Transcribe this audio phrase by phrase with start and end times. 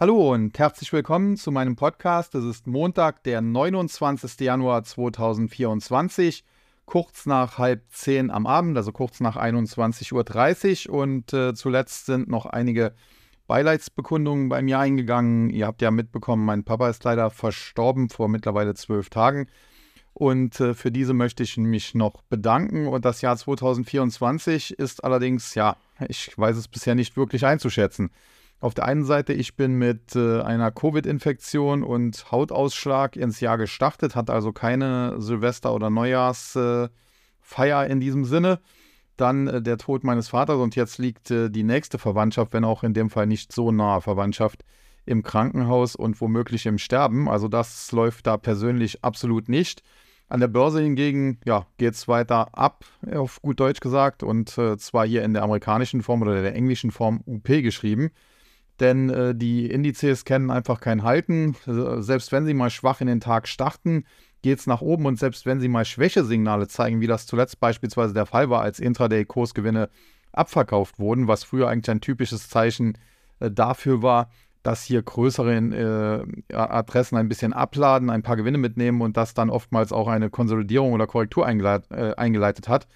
[0.00, 2.32] Hallo und herzlich willkommen zu meinem Podcast.
[2.36, 4.38] Es ist Montag, der 29.
[4.38, 6.44] Januar 2024,
[6.86, 10.94] kurz nach halb zehn am Abend, also kurz nach 21.30 Uhr.
[10.94, 12.94] Und äh, zuletzt sind noch einige
[13.48, 15.50] Beileidsbekundungen bei mir eingegangen.
[15.50, 19.48] Ihr habt ja mitbekommen, mein Papa ist leider verstorben vor mittlerweile zwölf Tagen.
[20.14, 22.86] Und äh, für diese möchte ich mich noch bedanken.
[22.86, 25.76] Und das Jahr 2024 ist allerdings, ja,
[26.06, 28.12] ich weiß es bisher nicht wirklich einzuschätzen.
[28.60, 34.16] Auf der einen Seite, ich bin mit äh, einer Covid-Infektion und Hautausschlag ins Jahr gestartet,
[34.16, 36.90] hatte also keine Silvester- oder Neujahrsfeier
[37.86, 38.58] äh, in diesem Sinne.
[39.16, 42.82] Dann äh, der Tod meines Vaters und jetzt liegt äh, die nächste Verwandtschaft, wenn auch
[42.82, 44.64] in dem Fall nicht so nahe Verwandtschaft,
[45.06, 47.28] im Krankenhaus und womöglich im Sterben.
[47.28, 49.84] Also das läuft da persönlich absolut nicht.
[50.28, 52.84] An der Börse hingegen, ja, geht es weiter ab,
[53.14, 56.90] auf gut Deutsch gesagt, und äh, zwar hier in der amerikanischen Form oder der englischen
[56.90, 58.10] Form UP geschrieben
[58.80, 61.56] denn äh, die Indizes kennen einfach kein Halten.
[61.66, 64.04] Selbst wenn sie mal schwach in den Tag starten,
[64.42, 68.14] geht es nach oben und selbst wenn sie mal Schwächesignale zeigen, wie das zuletzt beispielsweise
[68.14, 69.88] der Fall war, als Intraday-Kursgewinne
[70.32, 72.96] abverkauft wurden, was früher eigentlich ein typisches Zeichen
[73.40, 74.30] äh, dafür war,
[74.62, 75.56] dass hier größere
[76.50, 80.30] äh, Adressen ein bisschen abladen, ein paar Gewinne mitnehmen und das dann oftmals auch eine
[80.30, 82.86] Konsolidierung oder Korrektur eingeleit äh, eingeleitet hat.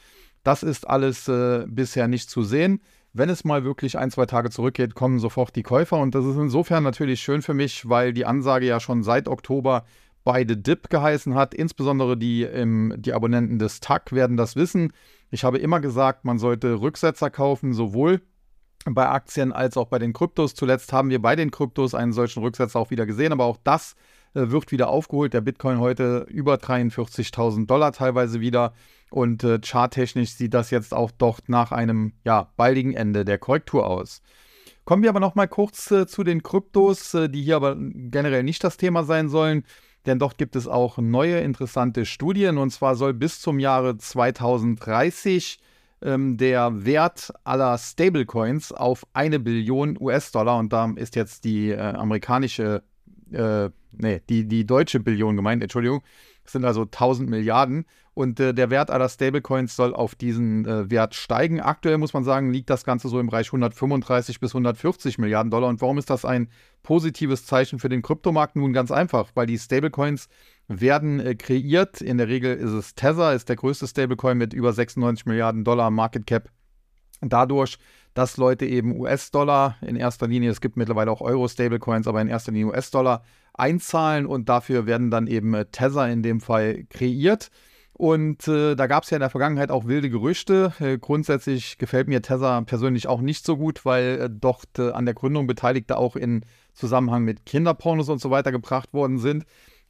[0.45, 2.81] Das ist alles äh, bisher nicht zu sehen
[3.13, 5.99] wenn es mal wirklich ein, zwei Tage zurückgeht, kommen sofort die Käufer.
[5.99, 9.85] Und das ist insofern natürlich schön für mich, weil die Ansage ja schon seit Oktober
[10.25, 11.55] beide Dip geheißen hat.
[11.55, 14.93] Insbesondere die, ähm, die Abonnenten des TAC werden das wissen.
[15.31, 18.23] Ich habe immer gesagt, man sollte Rücksetzer kaufen, sowohl
[18.85, 20.55] bei Aktien als auch bei den Kryptos.
[20.55, 23.95] Zuletzt haben wir bei den Kryptos einen solchen Rücksetzer auch wieder gesehen, aber auch das
[24.35, 25.35] wird wieder aufgeholt.
[25.35, 28.73] Der Bitcoin heute über 43.000 Dollar teilweise wieder.
[29.11, 33.87] Und äh, charttechnisch sieht das jetzt auch doch nach einem ja, baldigen Ende der Korrektur
[33.87, 34.23] aus.
[34.85, 38.43] Kommen wir aber noch mal kurz äh, zu den Kryptos, äh, die hier aber generell
[38.43, 39.65] nicht das Thema sein sollen,
[40.07, 45.61] denn dort gibt es auch neue interessante Studien und zwar soll bis zum Jahre 2030
[46.03, 51.79] ähm, der Wert aller Stablecoins auf eine Billion US-Dollar und da ist jetzt die äh,
[51.79, 52.83] amerikanische,
[53.35, 56.03] äh, nee, die, die deutsche Billion gemeint, Entschuldigung,
[56.45, 57.87] das sind also 1000 Milliarden.
[58.15, 61.61] Und äh, der Wert aller Stablecoins soll auf diesen äh, Wert steigen.
[61.61, 65.71] Aktuell muss man sagen, liegt das Ganze so im Bereich 135 bis 140 Milliarden Dollar.
[65.71, 66.49] Und warum ist das ein
[66.83, 68.57] positives Zeichen für den Kryptomarkt?
[68.57, 70.29] Nun ganz einfach, weil die Stablecoins
[70.69, 72.03] werden äh, kreiert.
[72.03, 75.91] In der Regel ist es Tether, ist der größte Stablecoin mit über 96 Milliarden Dollar
[75.91, 76.51] Market Cap.
[77.23, 77.79] Dadurch,
[78.15, 82.53] dass Leute eben US-Dollar in erster Linie, es gibt mittlerweile auch Euro-Stablecoins, aber in erster
[82.53, 83.23] Linie US-Dollar
[83.55, 87.51] einzahlen und dafür werden dann eben äh, Tether in dem Fall kreiert.
[87.95, 90.73] Und äh, da gab es ja in der Vergangenheit auch wilde Gerüchte.
[90.81, 95.05] Äh, grundsätzlich gefällt mir Tether persönlich auch nicht so gut, weil äh, dort äh, an
[95.05, 99.45] der Gründung Beteiligte auch in Zusammenhang mit Kinderpornos und so weiter gebracht worden sind.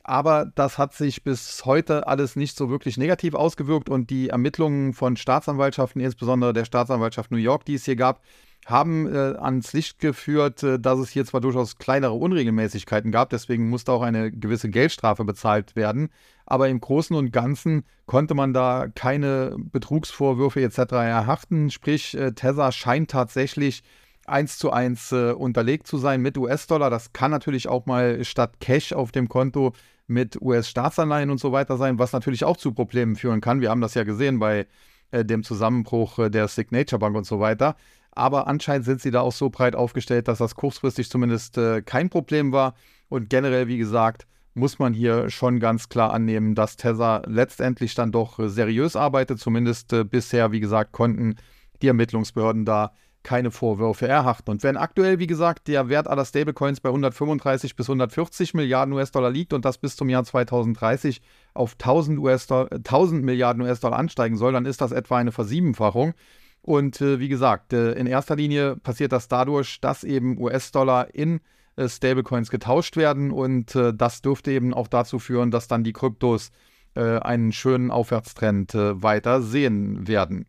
[0.04, 4.94] Aber das hat sich bis heute alles nicht so wirklich negativ ausgewirkt und die Ermittlungen
[4.94, 8.20] von Staatsanwaltschaften, insbesondere der Staatsanwaltschaft New York, die es hier gab,
[8.66, 13.68] haben äh, ans Licht geführt, äh, dass es hier zwar durchaus kleinere Unregelmäßigkeiten gab, deswegen
[13.68, 16.10] musste auch eine gewisse Geldstrafe bezahlt werden,
[16.46, 20.92] aber im Großen und Ganzen konnte man da keine Betrugsvorwürfe etc.
[20.92, 23.82] erharten, sprich äh, Tesla scheint tatsächlich
[24.26, 26.90] eins zu eins äh, unterlegt zu sein mit US-Dollar.
[26.90, 29.72] Das kann natürlich auch mal statt Cash auf dem Konto
[30.06, 33.60] mit US-Staatsanleihen und so weiter sein, was natürlich auch zu Problemen führen kann.
[33.60, 34.66] Wir haben das ja gesehen bei
[35.10, 37.76] äh, dem Zusammenbruch äh, der Signature Bank und so weiter.
[38.10, 42.10] Aber anscheinend sind sie da auch so breit aufgestellt, dass das kurzfristig zumindest äh, kein
[42.10, 42.74] Problem war.
[43.08, 48.12] Und generell, wie gesagt, muss man hier schon ganz klar annehmen, dass Tesla letztendlich dann
[48.12, 49.38] doch seriös arbeitet.
[49.40, 51.36] Zumindest äh, bisher, wie gesagt, konnten
[51.80, 54.50] die Ermittlungsbehörden da keine Vorwürfe erharten.
[54.50, 59.30] Und wenn aktuell, wie gesagt, der Wert aller Stablecoins bei 135 bis 140 Milliarden US-Dollar
[59.30, 61.22] liegt und das bis zum Jahr 2030
[61.54, 66.14] auf 1000, US 1000 Milliarden US-Dollar ansteigen soll, dann ist das etwa eine Versiebenfachung.
[66.62, 71.40] Und äh, wie gesagt, äh, in erster Linie passiert das dadurch, dass eben US-Dollar in
[71.76, 75.92] äh, Stablecoins getauscht werden und äh, das dürfte eben auch dazu führen, dass dann die
[75.92, 76.50] Kryptos
[76.94, 80.46] äh, einen schönen Aufwärtstrend äh, weiter sehen werden.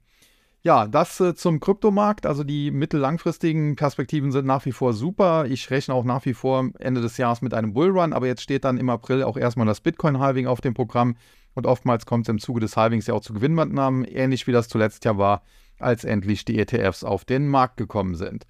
[0.65, 2.25] Ja, das zum Kryptomarkt.
[2.25, 5.45] Also die mittellangfristigen Perspektiven sind nach wie vor super.
[5.45, 8.63] Ich rechne auch nach wie vor Ende des Jahres mit einem Bullrun, aber jetzt steht
[8.63, 11.17] dann im April auch erstmal das Bitcoin-Halving auf dem Programm
[11.53, 14.69] und oftmals kommt es im Zuge des Halvings ja auch zu Gewinnmitnahmen, ähnlich wie das
[14.69, 15.43] zuletzt ja war
[15.79, 18.45] als endlich die ETFs auf den Markt gekommen sind.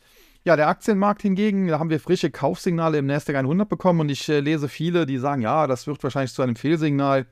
[0.46, 4.28] Ja, der Aktienmarkt hingegen, da haben wir frische Kaufsignale im Nasdaq 100 bekommen und ich
[4.30, 7.26] äh, lese viele, die sagen, ja, das wird wahrscheinlich zu einem Fehlsignal.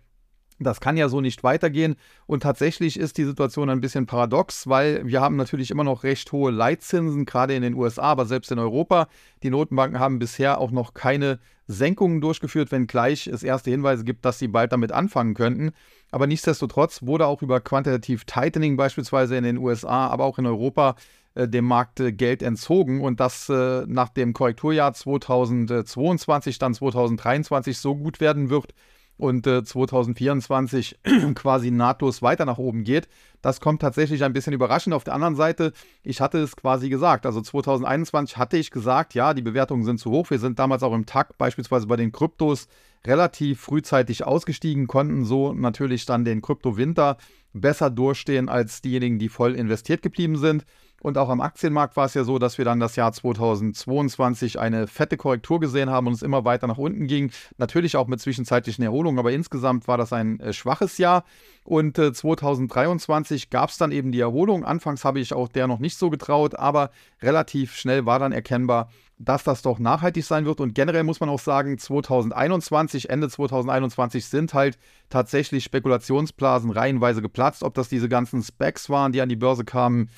[0.63, 1.95] Das kann ja so nicht weitergehen.
[2.27, 6.31] Und tatsächlich ist die Situation ein bisschen paradox, weil wir haben natürlich immer noch recht
[6.31, 9.07] hohe Leitzinsen, gerade in den USA, aber selbst in Europa.
[9.43, 14.39] Die Notenbanken haben bisher auch noch keine Senkungen durchgeführt, wenngleich es erste Hinweise gibt, dass
[14.39, 15.71] sie bald damit anfangen könnten.
[16.11, 20.95] Aber nichtsdestotrotz wurde auch über Quantitative Tightening beispielsweise in den USA, aber auch in Europa
[21.33, 27.77] äh, dem Markt äh, Geld entzogen und das äh, nach dem Korrekturjahr 2022, dann 2023
[27.77, 28.73] so gut werden wird,
[29.21, 30.99] und äh, 2024
[31.35, 33.07] quasi nahtlos weiter nach oben geht.
[33.41, 34.95] Das kommt tatsächlich ein bisschen überraschend.
[34.95, 35.73] Auf der anderen Seite,
[36.03, 37.25] ich hatte es quasi gesagt.
[37.25, 40.29] Also 2021 hatte ich gesagt, ja, die Bewertungen sind zu hoch.
[40.31, 42.67] Wir sind damals auch im Takt beispielsweise bei den Kryptos
[43.05, 47.17] relativ frühzeitig ausgestiegen, konnten so natürlich dann den Kryptowinter
[47.53, 50.65] besser durchstehen als diejenigen, die voll investiert geblieben sind.
[51.01, 54.85] Und auch am Aktienmarkt war es ja so, dass wir dann das Jahr 2022 eine
[54.85, 57.31] fette Korrektur gesehen haben und es immer weiter nach unten ging.
[57.57, 61.23] Natürlich auch mit zwischenzeitlichen Erholungen, aber insgesamt war das ein äh, schwaches Jahr.
[61.63, 64.63] Und äh, 2023 gab es dann eben die Erholung.
[64.63, 68.91] Anfangs habe ich auch der noch nicht so getraut, aber relativ schnell war dann erkennbar,
[69.23, 70.59] dass das doch nachhaltig sein wird.
[70.59, 74.77] Und generell muss man auch sagen, 2021, Ende 2021 sind halt
[75.09, 77.63] tatsächlich Spekulationsblasen reihenweise geplatzt.
[77.63, 80.09] Ob das diese ganzen Specs waren, die an die Börse kamen,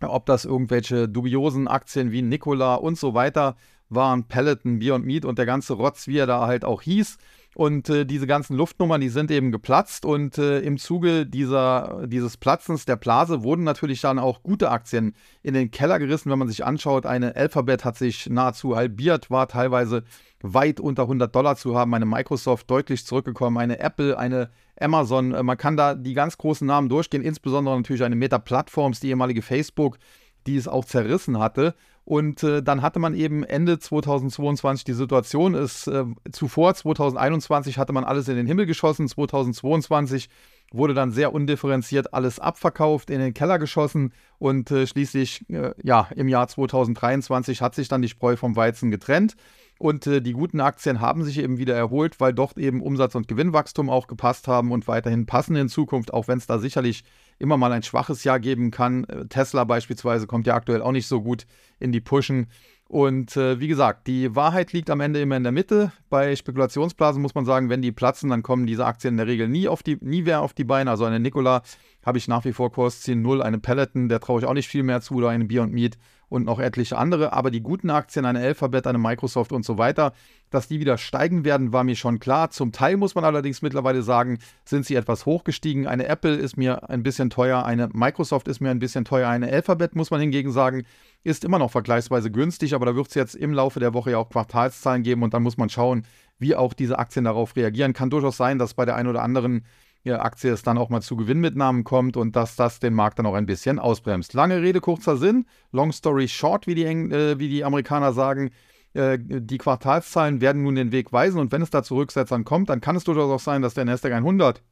[0.00, 3.56] ob das irgendwelche dubiosen Aktien wie Nikola und so weiter
[3.88, 7.18] waren, Peloton, Beyond Meat und der ganze Rotz, wie er da halt auch hieß.
[7.58, 12.36] Und äh, diese ganzen Luftnummern, die sind eben geplatzt und äh, im Zuge dieser, dieses
[12.36, 16.30] Platzens der Blase wurden natürlich dann auch gute Aktien in den Keller gerissen.
[16.30, 20.04] Wenn man sich anschaut, eine Alphabet hat sich nahezu halbiert, war teilweise
[20.40, 24.50] weit unter 100 Dollar zu haben, eine Microsoft deutlich zurückgekommen, eine Apple, eine
[24.80, 25.34] Amazon.
[25.34, 29.08] Äh, man kann da die ganz großen Namen durchgehen, insbesondere natürlich eine Meta Platforms, die
[29.08, 29.98] ehemalige Facebook,
[30.46, 31.74] die es auch zerrissen hatte.
[32.08, 37.92] Und äh, dann hatte man eben Ende 2022 die Situation, ist äh, zuvor 2021 hatte
[37.92, 40.30] man alles in den Himmel geschossen, 2022
[40.72, 46.08] wurde dann sehr undifferenziert alles abverkauft, in den Keller geschossen und äh, schließlich äh, ja
[46.16, 49.36] im Jahr 2023 hat sich dann die Spreu vom Weizen getrennt.
[49.78, 53.28] Und äh, die guten Aktien haben sich eben wieder erholt, weil dort eben Umsatz- und
[53.28, 57.04] Gewinnwachstum auch gepasst haben und weiterhin passen in Zukunft, auch wenn es da sicherlich
[57.38, 59.04] immer mal ein schwaches Jahr geben kann.
[59.04, 61.46] Äh, Tesla beispielsweise kommt ja aktuell auch nicht so gut
[61.78, 62.48] in die Pushen.
[62.88, 65.92] Und äh, wie gesagt, die Wahrheit liegt am Ende immer in der Mitte.
[66.08, 69.46] Bei Spekulationsblasen muss man sagen, wenn die platzen, dann kommen diese Aktien in der Regel
[69.46, 70.90] nie, auf die, nie mehr auf die Beine.
[70.90, 71.62] Also eine Nikola
[72.04, 74.84] habe ich nach wie vor Kursziel 0, eine Peloton, der traue ich auch nicht viel
[74.84, 77.32] mehr zu, oder eine Beyond Meat und noch etliche andere.
[77.32, 80.12] Aber die guten Aktien, eine Alphabet, eine Microsoft und so weiter,
[80.50, 82.50] dass die wieder steigen werden, war mir schon klar.
[82.50, 85.86] Zum Teil muss man allerdings mittlerweile sagen, sind sie etwas hochgestiegen.
[85.86, 89.50] Eine Apple ist mir ein bisschen teuer, eine Microsoft ist mir ein bisschen teuer, eine
[89.50, 90.84] Alphabet muss man hingegen sagen,
[91.24, 94.18] ist immer noch vergleichsweise günstig, aber da wird es jetzt im Laufe der Woche ja
[94.18, 96.04] auch Quartalszahlen geben und dann muss man schauen,
[96.38, 97.92] wie auch diese Aktien darauf reagieren.
[97.92, 99.64] Kann durchaus sein, dass bei der einen oder anderen
[100.06, 103.34] Aktie es dann auch mal zu Gewinnmitnahmen kommt und dass das den Markt dann auch
[103.34, 104.32] ein bisschen ausbremst.
[104.32, 105.44] Lange Rede, kurzer Sinn.
[105.72, 108.50] Long story short, wie die, äh, wie die Amerikaner sagen.
[108.94, 112.70] Äh, die Quartalszahlen werden nun den Weg weisen und wenn es da zu Rücksetzern kommt,
[112.70, 114.62] dann kann es durchaus auch sein, dass der Nasdaq 100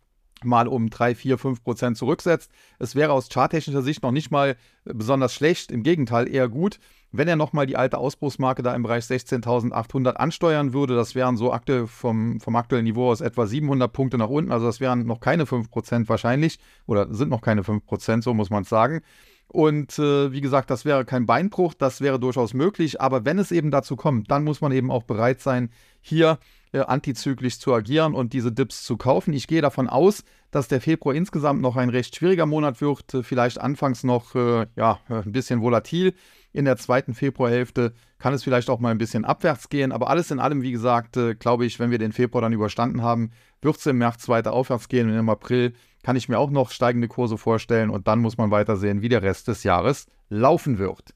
[0.44, 2.50] mal um 3, 4, 5 Prozent zurücksetzt.
[2.78, 6.78] Es wäre aus charttechnischer Sicht noch nicht mal besonders schlecht, im Gegenteil eher gut,
[7.12, 10.94] wenn er nochmal die alte Ausbruchsmarke da im Bereich 16.800 ansteuern würde.
[10.94, 14.66] Das wären so aktuell vom, vom aktuellen Niveau aus etwa 700 Punkte nach unten, also
[14.66, 18.50] das wären noch keine 5 Prozent wahrscheinlich oder sind noch keine 5 Prozent, so muss
[18.50, 19.02] man es sagen.
[19.48, 23.00] Und äh, wie gesagt, das wäre kein Beinbruch, das wäre durchaus möglich.
[23.00, 26.38] Aber wenn es eben dazu kommt, dann muss man eben auch bereit sein, hier
[26.73, 29.32] äh, antizyklisch zu agieren und diese Dips zu kaufen.
[29.32, 33.23] Ich gehe davon aus, dass der Februar insgesamt noch ein recht schwieriger Monat wird, äh,
[33.23, 36.14] vielleicht anfangs noch äh, ja, äh, ein bisschen volatil.
[36.52, 40.30] In der zweiten Februarhälfte kann es vielleicht auch mal ein bisschen abwärts gehen, aber alles
[40.30, 43.30] in allem, wie gesagt, äh, glaube ich, wenn wir den Februar dann überstanden haben,
[43.61, 46.70] wird es im März weiter aufwärts gehen und im April kann ich mir auch noch
[46.70, 50.78] steigende Kurse vorstellen und dann muss man weiter sehen, wie der Rest des Jahres laufen
[50.78, 51.14] wird.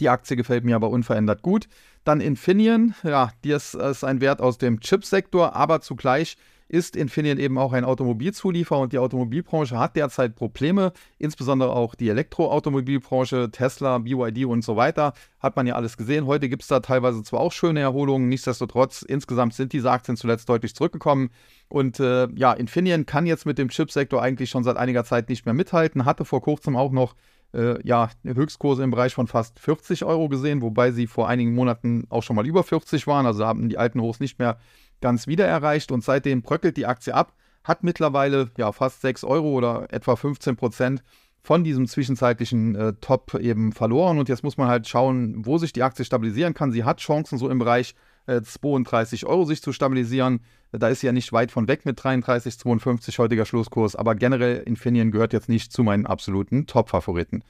[0.00, 1.68] Die Aktie gefällt mir aber unverändert gut.
[2.02, 6.36] Dann Infineon, ja, die ist, ist ein Wert aus dem Chipsektor, aber zugleich
[6.68, 12.08] ist Infineon eben auch ein Automobilzulieferer und die Automobilbranche hat derzeit Probleme, insbesondere auch die
[12.08, 15.12] Elektroautomobilbranche, Tesla, BYD und so weiter.
[15.40, 16.26] Hat man ja alles gesehen.
[16.26, 20.48] Heute gibt es da teilweise zwar auch schöne Erholungen, nichtsdestotrotz, insgesamt sind diese Aktien zuletzt
[20.48, 21.30] deutlich zurückgekommen.
[21.68, 25.44] Und äh, ja, Infineon kann jetzt mit dem Chipsektor eigentlich schon seit einiger Zeit nicht
[25.44, 27.14] mehr mithalten, hatte vor kurzem auch noch
[27.54, 32.04] äh, ja, Höchstkurse im Bereich von fast 40 Euro gesehen, wobei sie vor einigen Monaten
[32.08, 33.26] auch schon mal über 40 waren.
[33.26, 34.58] Also haben die alten Hochs nicht mehr
[35.04, 39.52] ganz wieder erreicht und seitdem bröckelt die Aktie ab, hat mittlerweile ja fast 6 Euro
[39.52, 41.04] oder etwa 15 Prozent
[41.42, 44.18] von diesem zwischenzeitlichen äh, Top eben verloren.
[44.18, 46.72] Und jetzt muss man halt schauen, wo sich die Aktie stabilisieren kann.
[46.72, 47.94] Sie hat Chancen so im Bereich
[48.26, 50.40] äh, 32 Euro sich zu stabilisieren.
[50.72, 55.10] Da ist sie ja nicht weit von weg mit 33,52 heutiger Schlusskurs, aber generell Infineon
[55.10, 57.44] gehört jetzt nicht zu meinen absoluten Top-Favoriten.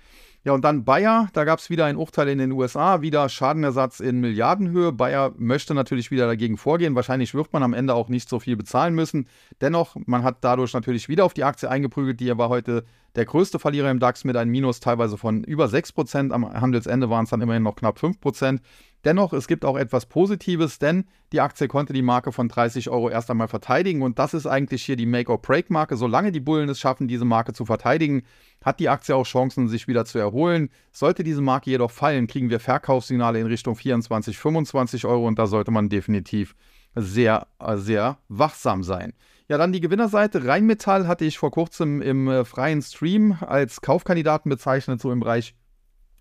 [0.47, 4.01] Ja, und dann Bayer, da gab es wieder ein Urteil in den USA, wieder Schadenersatz
[4.01, 4.93] in Milliardenhöhe.
[4.93, 6.95] Bayer möchte natürlich wieder dagegen vorgehen.
[6.95, 9.27] Wahrscheinlich wird man am Ende auch nicht so viel bezahlen müssen.
[9.63, 12.21] Dennoch, man hat dadurch natürlich wieder auf die Aktie eingeprügelt.
[12.21, 12.85] Die war heute
[13.17, 16.31] der größte Verlierer im DAX mit einem Minus teilweise von über 6%.
[16.31, 18.61] Am Handelsende waren es dann immerhin noch knapp 5%.
[19.05, 23.11] Dennoch, es gibt auch etwas Positives, denn die Aktie konnte die Marke von 30 Euro
[23.11, 25.97] erst einmal verteidigen und das ist eigentlich hier die Make-or-Break-Marke.
[25.97, 28.23] Solange die Bullen es schaffen, diese Marke zu verteidigen,
[28.65, 30.71] hat die Aktie auch Chancen, sich wieder zu erholen.
[30.91, 35.47] Sollte diese Marke jedoch fallen, kriegen wir Verkaufssignale in Richtung 24, 25 Euro und da
[35.47, 36.55] sollte man definitiv
[36.95, 39.13] sehr, sehr wachsam sein.
[39.49, 40.47] Ja, dann die Gewinnerseite.
[40.47, 45.55] Rheinmetall hatte ich vor kurzem im äh, freien Stream als Kaufkandidaten bezeichnet, so im Bereich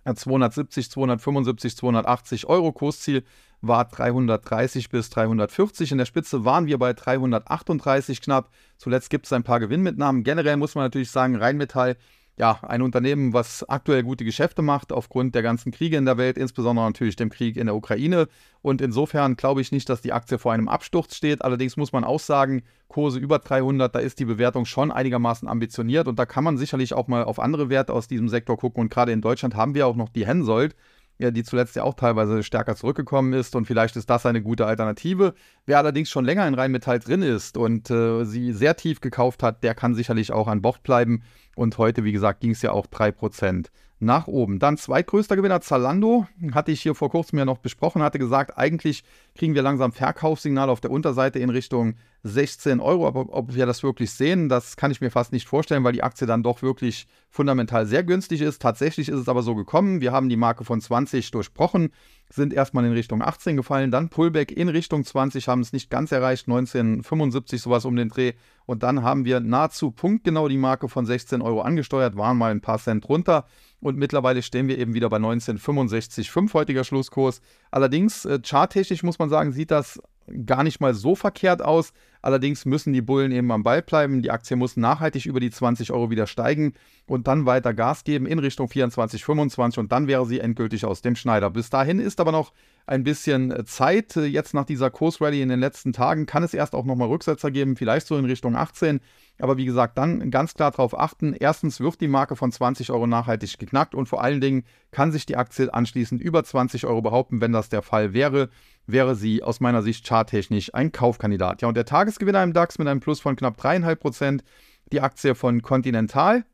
[0.05, 2.71] 270, 275, 280 Euro.
[2.71, 3.23] Kursziel
[3.61, 5.91] war 330 bis 340.
[5.91, 8.49] In der Spitze waren wir bei 338 knapp.
[8.77, 10.23] Zuletzt gibt es ein paar Gewinnmitnahmen.
[10.23, 11.95] Generell muss man natürlich sagen, Rheinmetall
[12.35, 16.37] ja, ein Unternehmen, was aktuell gute Geschäfte macht, aufgrund der ganzen Kriege in der Welt,
[16.37, 18.27] insbesondere natürlich dem Krieg in der Ukraine.
[18.63, 21.43] Und insofern glaube ich nicht, dass die Aktie vor einem Absturz steht.
[21.43, 26.07] Allerdings muss man auch sagen, Kurse über 300, da ist die Bewertung schon einigermaßen ambitioniert.
[26.07, 28.81] Und da kann man sicherlich auch mal auf andere Werte aus diesem Sektor gucken.
[28.81, 30.75] Und gerade in Deutschland haben wir auch noch die Hensoldt
[31.17, 34.65] ja, die zuletzt ja auch teilweise stärker zurückgekommen ist und vielleicht ist das eine gute
[34.65, 35.33] Alternative.
[35.65, 39.63] Wer allerdings schon länger in Rheinmetall drin ist und äh, sie sehr tief gekauft hat,
[39.63, 41.23] der kann sicherlich auch an Bord bleiben.
[41.55, 43.67] Und heute, wie gesagt, ging es ja auch 3%
[44.03, 44.59] nach oben.
[44.59, 49.03] Dann zweitgrößter Gewinner Zalando, hatte ich hier vor kurzem ja noch besprochen, hatte gesagt, eigentlich
[49.35, 53.07] kriegen wir langsam Verkaufssignale auf der Unterseite in Richtung 16 Euro.
[53.07, 56.03] Aber ob wir das wirklich sehen, das kann ich mir fast nicht vorstellen, weil die
[56.03, 58.61] Aktie dann doch wirklich fundamental sehr günstig ist.
[58.61, 60.01] Tatsächlich ist es aber so gekommen.
[60.01, 61.91] Wir haben die Marke von 20 durchbrochen,
[62.35, 66.11] sind erstmal in Richtung 18 gefallen, dann Pullback in Richtung 20, haben es nicht ganz
[66.11, 68.33] erreicht, 1975 sowas um den Dreh.
[68.65, 72.61] Und dann haben wir nahezu punktgenau die Marke von 16 Euro angesteuert, waren mal ein
[72.61, 73.45] paar Cent runter.
[73.79, 77.41] Und mittlerweile stehen wir eben wieder bei 1965,5 heutiger Schlusskurs.
[77.69, 79.99] Allerdings, äh, charttechnisch muss man sagen, sieht das
[80.45, 81.93] gar nicht mal so verkehrt aus.
[82.21, 84.21] Allerdings müssen die Bullen eben am Ball bleiben.
[84.21, 86.73] Die Aktie muss nachhaltig über die 20 Euro wieder steigen
[87.05, 91.01] und dann weiter Gas geben in Richtung 24, 25 und dann wäre sie endgültig aus
[91.01, 91.49] dem Schneider.
[91.49, 92.53] Bis dahin ist aber noch
[92.85, 94.15] ein bisschen Zeit.
[94.15, 97.75] Jetzt nach dieser Kursrally in den letzten Tagen kann es erst auch nochmal Rücksetzer geben,
[97.75, 99.01] vielleicht so in Richtung 18.
[99.39, 101.33] Aber wie gesagt, dann ganz klar darauf achten.
[101.33, 105.25] Erstens wird die Marke von 20 Euro nachhaltig geknackt und vor allen Dingen kann sich
[105.25, 107.41] die Aktie anschließend über 20 Euro behaupten.
[107.41, 108.49] Wenn das der Fall wäre,
[108.87, 111.61] wäre sie aus meiner Sicht charttechnisch ein Kaufkandidat.
[111.61, 114.43] Ja, und der Tagesgewinner im DAX mit einem Plus von knapp 3,5 Prozent,
[114.91, 116.45] die Aktie von Continental.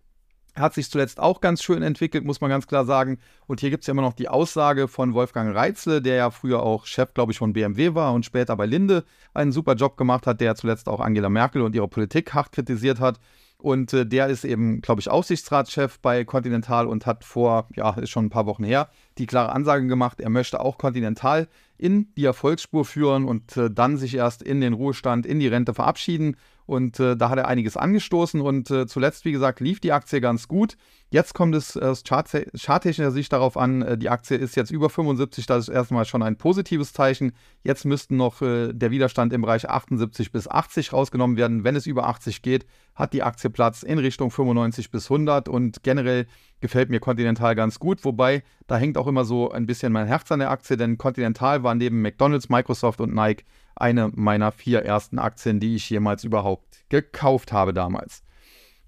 [0.56, 3.20] Hat sich zuletzt auch ganz schön entwickelt, muss man ganz klar sagen.
[3.48, 6.64] Und hier gibt es ja immer noch die Aussage von Wolfgang Reitzle, der ja früher
[6.64, 10.28] auch Chef, glaube ich, von BMW war und später bei Linde einen super Job gemacht
[10.28, 13.20] hat, der zuletzt auch Angela Merkel und ihre Politik hart kritisiert hat.
[13.58, 18.10] Und äh, der ist eben, glaube ich, Aufsichtsratschef bei Continental und hat vor, ja, ist
[18.10, 21.48] schon ein paar Wochen her, die klare Ansage gemacht, er möchte auch Continental
[21.80, 25.74] in die Erfolgsspur führen und äh, dann sich erst in den Ruhestand, in die Rente
[25.74, 26.36] verabschieden.
[26.70, 30.22] Und äh, da hat er einiges angestoßen und äh, zuletzt, wie gesagt, lief die Aktie
[30.22, 30.78] ganz gut.
[31.10, 35.48] Jetzt kommt es aus charttechnischer Sicht darauf an, äh, die Aktie ist jetzt über 75,
[35.48, 37.32] das ist erstmal schon ein positives Zeichen.
[37.64, 41.64] Jetzt müssten noch äh, der Widerstand im Bereich 78 bis 80 rausgenommen werden.
[41.64, 45.82] Wenn es über 80 geht, hat die Aktie Platz in Richtung 95 bis 100 und
[45.82, 46.28] generell
[46.62, 50.32] gefällt mir Continental ganz gut, wobei da hängt auch immer so ein bisschen mein Herz
[50.32, 53.44] an der Aktie, denn Continental war neben McDonald's, Microsoft und Nike
[53.80, 58.24] eine meiner vier ersten Aktien, die ich jemals überhaupt gekauft habe damals.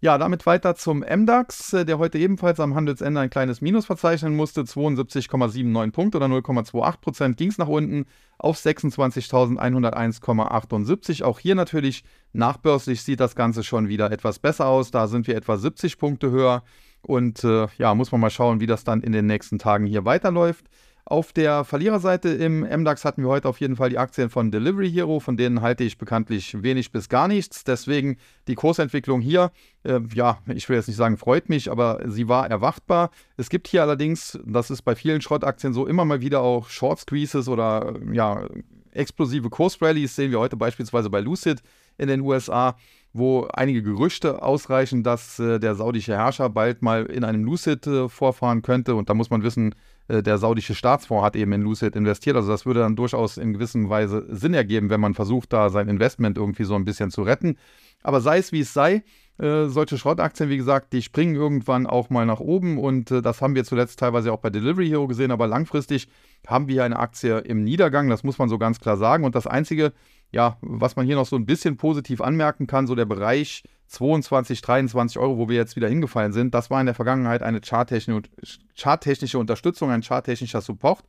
[0.03, 4.35] Ja, damit weiter zum MDAX, äh, der heute ebenfalls am Handelsende ein kleines Minus verzeichnen
[4.35, 4.61] musste.
[4.61, 8.07] 72,79 Punkte oder 0,28 Prozent ging es nach unten
[8.39, 11.21] auf 26.101,78.
[11.21, 14.89] Auch hier natürlich nachbörslich sieht das Ganze schon wieder etwas besser aus.
[14.89, 16.63] Da sind wir etwa 70 Punkte höher.
[17.03, 20.03] Und äh, ja, muss man mal schauen, wie das dann in den nächsten Tagen hier
[20.03, 20.65] weiterläuft.
[21.05, 24.89] Auf der Verliererseite im MDAX hatten wir heute auf jeden Fall die Aktien von Delivery
[24.89, 27.63] Hero, von denen halte ich bekanntlich wenig bis gar nichts.
[27.63, 28.17] Deswegen
[28.47, 29.51] die Kursentwicklung hier,
[29.83, 33.09] äh, ja, ich will jetzt nicht sagen, freut mich, aber sie war erwartbar.
[33.35, 36.99] Es gibt hier allerdings, das ist bei vielen Schrottaktien so, immer mal wieder auch Short
[36.99, 38.47] Squeezes oder ja,
[38.91, 40.15] explosive Kursrallies.
[40.15, 41.61] Sehen wir heute beispielsweise bei Lucid
[41.97, 42.75] in den USA
[43.13, 48.07] wo einige Gerüchte ausreichen, dass äh, der saudische Herrscher bald mal in einem Lucid äh,
[48.07, 48.95] vorfahren könnte.
[48.95, 49.75] Und da muss man wissen,
[50.07, 52.37] äh, der saudische Staatsfonds hat eben in Lucid investiert.
[52.37, 55.89] Also das würde dann durchaus in gewisser Weise Sinn ergeben, wenn man versucht, da sein
[55.89, 57.57] Investment irgendwie so ein bisschen zu retten.
[58.01, 59.03] Aber sei es wie es sei,
[59.37, 63.41] äh, solche Schrottaktien, wie gesagt, die springen irgendwann auch mal nach oben und äh, das
[63.41, 66.07] haben wir zuletzt teilweise auch bei Delivery Hero gesehen, aber langfristig
[66.47, 69.23] haben wir eine Aktie im Niedergang, das muss man so ganz klar sagen.
[69.23, 69.93] Und das Einzige,
[70.31, 74.61] ja, was man hier noch so ein bisschen positiv anmerken kann, so der Bereich 22,
[74.61, 79.37] 23 Euro, wo wir jetzt wieder hingefallen sind, das war in der Vergangenheit eine charttechnische
[79.39, 81.03] Unterstützung, ein charttechnischer Support.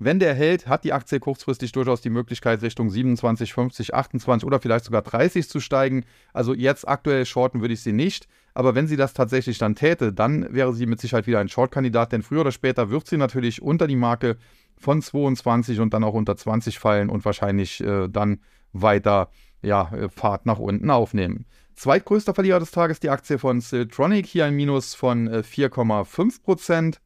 [0.00, 4.60] Wenn der hält, hat die Aktie kurzfristig durchaus die Möglichkeit, Richtung 27, 50, 28 oder
[4.60, 6.04] vielleicht sogar 30 zu steigen.
[6.32, 8.28] Also jetzt aktuell shorten würde ich sie nicht.
[8.54, 12.12] Aber wenn sie das tatsächlich dann täte, dann wäre sie mit Sicherheit wieder ein Short-Kandidat,
[12.12, 14.36] denn früher oder später wird sie natürlich unter die Marke
[14.76, 18.40] von 22 und dann auch unter 20 fallen und wahrscheinlich äh, dann
[18.72, 19.30] weiter
[19.62, 21.46] ja, äh, Fahrt nach unten aufnehmen.
[21.74, 26.94] Zweitgrößter Verlierer des Tages die Aktie von Siltronic, hier ein Minus von 4,5%.
[26.94, 26.98] Äh,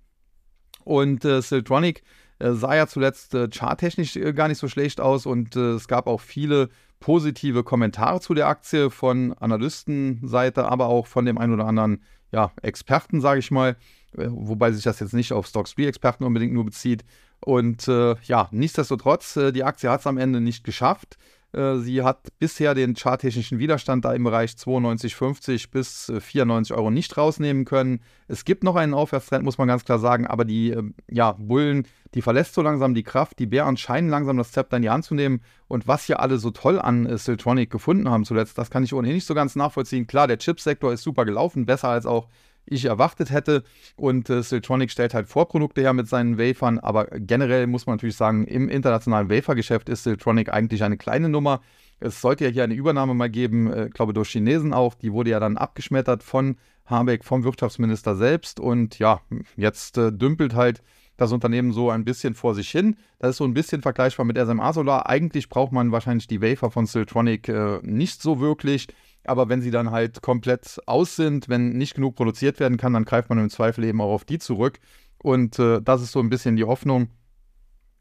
[0.84, 2.02] und äh, Siltronic
[2.38, 5.88] äh, sah ja zuletzt äh, charttechnisch äh, gar nicht so schlecht aus und äh, es
[5.88, 11.54] gab auch viele positive Kommentare zu der Aktie von Analystenseite, aber auch von dem einen
[11.54, 13.76] oder anderen ja, Experten, sage ich mal,
[14.14, 17.04] wobei sich das jetzt nicht auf Stocks 3 Experten unbedingt nur bezieht.
[17.40, 21.18] Und ja, nichtsdestotrotz, die Aktie hat es am Ende nicht geschafft.
[21.52, 26.90] Äh, sie hat bisher den charttechnischen Widerstand da im Bereich 92,50 bis 94 äh, Euro
[26.90, 28.00] nicht rausnehmen können.
[28.28, 31.86] Es gibt noch einen Aufwärtstrend, muss man ganz klar sagen, aber die ähm, ja, Bullen,
[32.14, 33.38] die verlässt so langsam die Kraft.
[33.38, 35.40] Die Bären scheinen langsam das Zepter in die Hand zu nehmen.
[35.68, 38.94] Und was hier alle so toll an äh, Siltronic gefunden haben zuletzt, das kann ich
[38.94, 40.06] ohnehin nicht so ganz nachvollziehen.
[40.06, 42.28] Klar, der Chipsektor ist super gelaufen, besser als auch
[42.66, 43.64] ich erwartet hätte.
[43.96, 48.16] Und äh, Siltronic stellt halt Vorprodukte her mit seinen Wafern, aber generell muss man natürlich
[48.16, 51.60] sagen, im internationalen Wafergeschäft ist Siltronic eigentlich eine kleine Nummer.
[52.00, 54.94] Es sollte ja hier eine Übernahme mal geben, äh, glaube durch Chinesen auch.
[54.94, 58.58] Die wurde ja dann abgeschmettert von Habeck, vom Wirtschaftsminister selbst.
[58.58, 59.20] Und ja,
[59.56, 60.82] jetzt äh, dümpelt halt
[61.16, 62.96] das Unternehmen so ein bisschen vor sich hin.
[63.18, 65.08] Das ist so ein bisschen vergleichbar mit SMA Solar.
[65.08, 68.88] Eigentlich braucht man wahrscheinlich die Wafer von Siltronic äh, nicht so wirklich.
[69.24, 73.04] Aber wenn sie dann halt komplett aus sind, wenn nicht genug produziert werden kann, dann
[73.04, 74.78] greift man im Zweifel eben auch auf die zurück.
[75.22, 77.08] Und äh, das ist so ein bisschen die Hoffnung.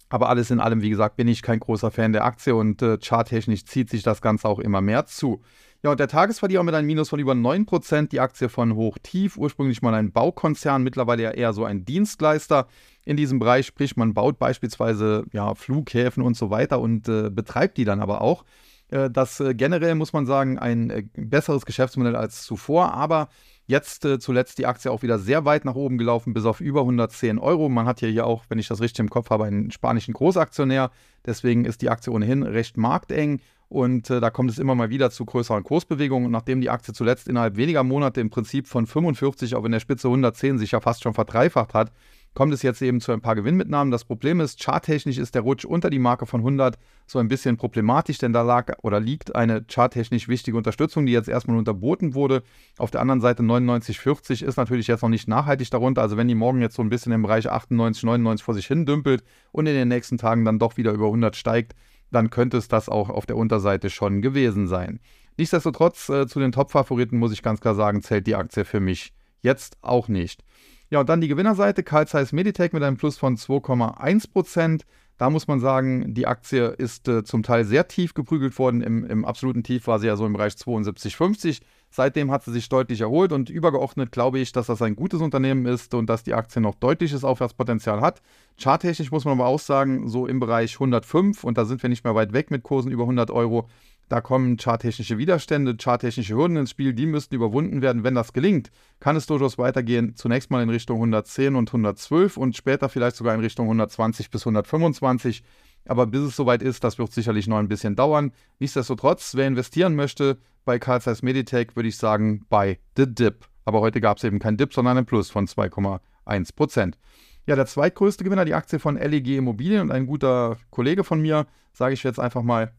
[0.09, 2.97] Aber alles in allem, wie gesagt, bin ich kein großer Fan der Aktie und äh,
[3.01, 5.41] charttechnisch zieht sich das Ganze auch immer mehr zu.
[5.83, 9.81] Ja, und der Tagesverlierer mit einem Minus von über 9%, die Aktie von Hochtief, ursprünglich
[9.81, 12.67] mal ein Baukonzern, mittlerweile ja eher so ein Dienstleister
[13.03, 17.77] in diesem Bereich, sprich man baut beispielsweise ja, Flughäfen und so weiter und äh, betreibt
[17.77, 18.43] die dann aber auch.
[18.91, 23.29] Äh, das äh, generell, muss man sagen, ein äh, besseres Geschäftsmodell als zuvor, aber
[23.67, 27.39] Jetzt zuletzt die Aktie auch wieder sehr weit nach oben gelaufen, bis auf über 110
[27.39, 27.69] Euro.
[27.69, 30.91] Man hat hier, auch, wenn ich das richtig im Kopf habe, einen spanischen Großaktionär.
[31.25, 33.39] Deswegen ist die Aktie ohnehin recht markteng.
[33.69, 36.25] Und da kommt es immer mal wieder zu größeren Kursbewegungen.
[36.25, 39.79] Und nachdem die Aktie zuletzt innerhalb weniger Monate im Prinzip von 45 auf in der
[39.79, 41.93] Spitze 110 sich ja fast schon verdreifacht hat,
[42.33, 43.91] kommt es jetzt eben zu ein paar Gewinnmitnahmen.
[43.91, 47.57] Das Problem ist, charttechnisch ist der Rutsch unter die Marke von 100 so ein bisschen
[47.57, 52.43] problematisch, denn da lag oder liegt eine charttechnisch wichtige Unterstützung, die jetzt erstmal unterboten wurde.
[52.77, 56.01] Auf der anderen Seite 99,40 ist natürlich jetzt noch nicht nachhaltig darunter.
[56.01, 58.85] Also wenn die morgen jetzt so ein bisschen im Bereich 98, 99 vor sich hin
[58.85, 61.75] dümpelt und in den nächsten Tagen dann doch wieder über 100 steigt,
[62.11, 64.99] dann könnte es das auch auf der Unterseite schon gewesen sein.
[65.37, 69.13] Nichtsdestotrotz äh, zu den Top-Favoriten muss ich ganz klar sagen, zählt die Aktie für mich
[69.41, 70.43] jetzt auch nicht.
[70.91, 74.81] Ja, und dann die Gewinnerseite, Carl Zeiss Meditech mit einem Plus von 2,1%.
[75.17, 78.81] Da muss man sagen, die Aktie ist äh, zum Teil sehr tief geprügelt worden.
[78.81, 81.61] Im, Im, absoluten Tief war sie ja so im Bereich 72,50.
[81.91, 85.65] Seitdem hat sie sich deutlich erholt und übergeordnet glaube ich, dass das ein gutes Unternehmen
[85.65, 88.21] ist und dass die Aktie noch deutliches Aufwärtspotenzial hat.
[88.59, 92.03] Charttechnisch muss man aber auch sagen, so im Bereich 105 und da sind wir nicht
[92.03, 93.69] mehr weit weg mit Kursen über 100 Euro.
[94.11, 98.03] Da kommen charttechnische Widerstände, charttechnische Hürden ins Spiel, die müssten überwunden werden.
[98.03, 98.69] Wenn das gelingt,
[98.99, 100.17] kann es durchaus weitergehen.
[100.17, 104.41] Zunächst mal in Richtung 110 und 112 und später vielleicht sogar in Richtung 120 bis
[104.41, 105.43] 125.
[105.87, 108.33] Aber bis es soweit ist, das wird sicherlich noch ein bisschen dauern.
[108.59, 113.47] Nichtsdestotrotz, wer investieren möchte bei Carl Zeiss Meditech, würde ich sagen, bei The Dip.
[113.63, 116.97] Aber heute gab es eben kein Dip, sondern ein Plus von 2,1 Prozent.
[117.45, 121.47] Ja, der zweitgrößte Gewinner, die Aktie von LEG Immobilien und ein guter Kollege von mir,
[121.71, 122.73] sage ich jetzt einfach mal,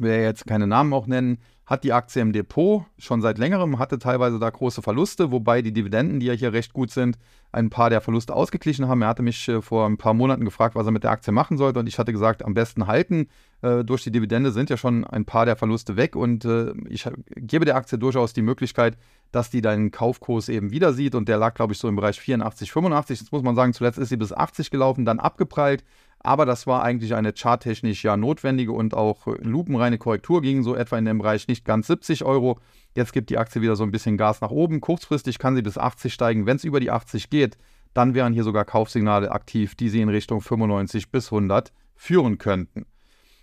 [0.00, 3.98] will jetzt keine Namen auch nennen, hat die Aktie im Depot schon seit längerem, hatte
[3.98, 7.18] teilweise da große Verluste, wobei die Dividenden, die ja hier recht gut sind,
[7.52, 9.02] ein paar der Verluste ausgeglichen haben.
[9.02, 11.58] Er hatte mich äh, vor ein paar Monaten gefragt, was er mit der Aktie machen
[11.58, 13.28] sollte und ich hatte gesagt, am besten halten.
[13.60, 17.06] Äh, durch die Dividende sind ja schon ein paar der Verluste weg und äh, ich
[17.36, 18.96] gebe der Aktie durchaus die Möglichkeit,
[19.30, 22.18] dass die deinen Kaufkurs eben wieder sieht und der lag, glaube ich, so im Bereich
[22.18, 23.20] 84, 85.
[23.20, 25.84] Jetzt muss man sagen, zuletzt ist sie bis 80 gelaufen, dann abgeprallt
[26.20, 30.98] aber das war eigentlich eine charttechnisch ja notwendige und auch lupenreine Korrektur, ging so etwa
[30.98, 32.58] in dem Bereich nicht ganz 70 Euro.
[32.94, 34.80] Jetzt gibt die Aktie wieder so ein bisschen Gas nach oben.
[34.80, 36.46] Kurzfristig kann sie bis 80 steigen.
[36.46, 37.56] Wenn es über die 80 geht,
[37.94, 42.86] dann wären hier sogar Kaufsignale aktiv, die sie in Richtung 95 bis 100 führen könnten.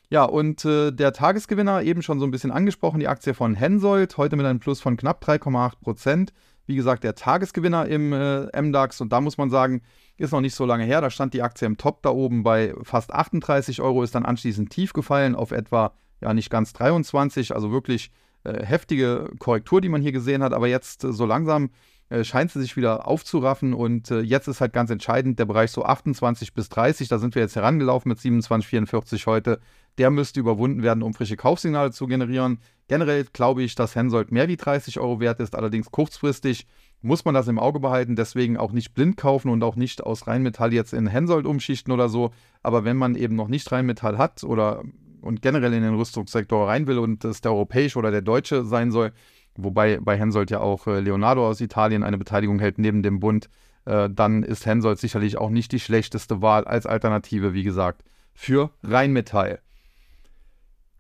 [0.10, 4.18] Ja, und äh, der Tagesgewinner, eben schon so ein bisschen angesprochen, die Aktie von Hensoldt,
[4.18, 6.34] heute mit einem Plus von knapp 3,8 Prozent.
[6.68, 9.82] Wie gesagt, der Tagesgewinner im äh, MDAX und da muss man sagen,
[10.18, 11.02] ist noch nicht so lange her.
[11.02, 14.70] Da stand die Aktie im Top da oben bei fast 38 Euro, ist dann anschließend
[14.70, 17.54] tief gefallen auf etwa, ja, nicht ganz 23.
[17.54, 18.12] Also wirklich
[18.44, 20.54] äh, heftige Korrektur, die man hier gesehen hat.
[20.54, 21.72] Aber jetzt äh, so langsam
[22.10, 23.74] äh, scheint sie sich wieder aufzuraffen.
[23.74, 27.08] Und äh, jetzt ist halt ganz entscheidend der Bereich so 28 bis 30.
[27.08, 29.60] Da sind wir jetzt herangelaufen mit 27,44 heute.
[29.98, 32.60] Der müsste überwunden werden, um frische Kaufsignale zu generieren.
[32.88, 36.68] Generell glaube ich, dass Hensoldt mehr wie 30 Euro wert ist, allerdings kurzfristig
[37.02, 40.28] muss man das im Auge behalten, deswegen auch nicht blind kaufen und auch nicht aus
[40.28, 42.32] Rheinmetall jetzt in Hensoldt umschichten oder so.
[42.64, 44.84] Aber wenn man eben noch nicht Rheinmetall hat oder
[45.22, 48.92] und generell in den Rüstungssektor rein will und es der europäische oder der deutsche sein
[48.92, 49.12] soll,
[49.56, 53.50] wobei bei Hensoldt ja auch äh, Leonardo aus Italien eine Beteiligung hält neben dem Bund,
[53.86, 58.04] äh, dann ist Hensoldt sicherlich auch nicht die schlechteste Wahl als Alternative, wie gesagt,
[58.34, 59.60] für Rheinmetall.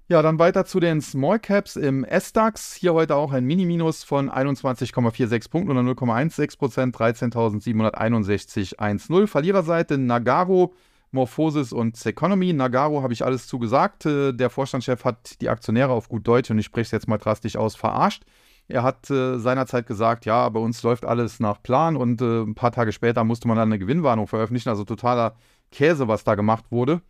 [0.07, 2.75] Ja, dann weiter zu den Small Caps im S-DAX.
[2.75, 9.25] Hier heute auch ein Mini-Minus von 21,46 Punkten oder 0,16 Prozent, 13.761,10.
[9.25, 10.75] Verliererseite Nagaro,
[11.09, 12.53] Morphosis und Seconomy.
[12.53, 14.05] Nagaro habe ich alles zugesagt.
[14.05, 17.17] Äh, der Vorstandschef hat die Aktionäre auf gut Deutsch, und ich spreche es jetzt mal
[17.17, 18.25] drastisch aus, verarscht.
[18.67, 22.53] Er hat äh, seinerzeit gesagt, ja, bei uns läuft alles nach Plan und äh, ein
[22.53, 24.69] paar Tage später musste man dann eine Gewinnwarnung veröffentlichen.
[24.69, 25.35] Also totaler
[25.71, 27.01] Käse, was da gemacht wurde.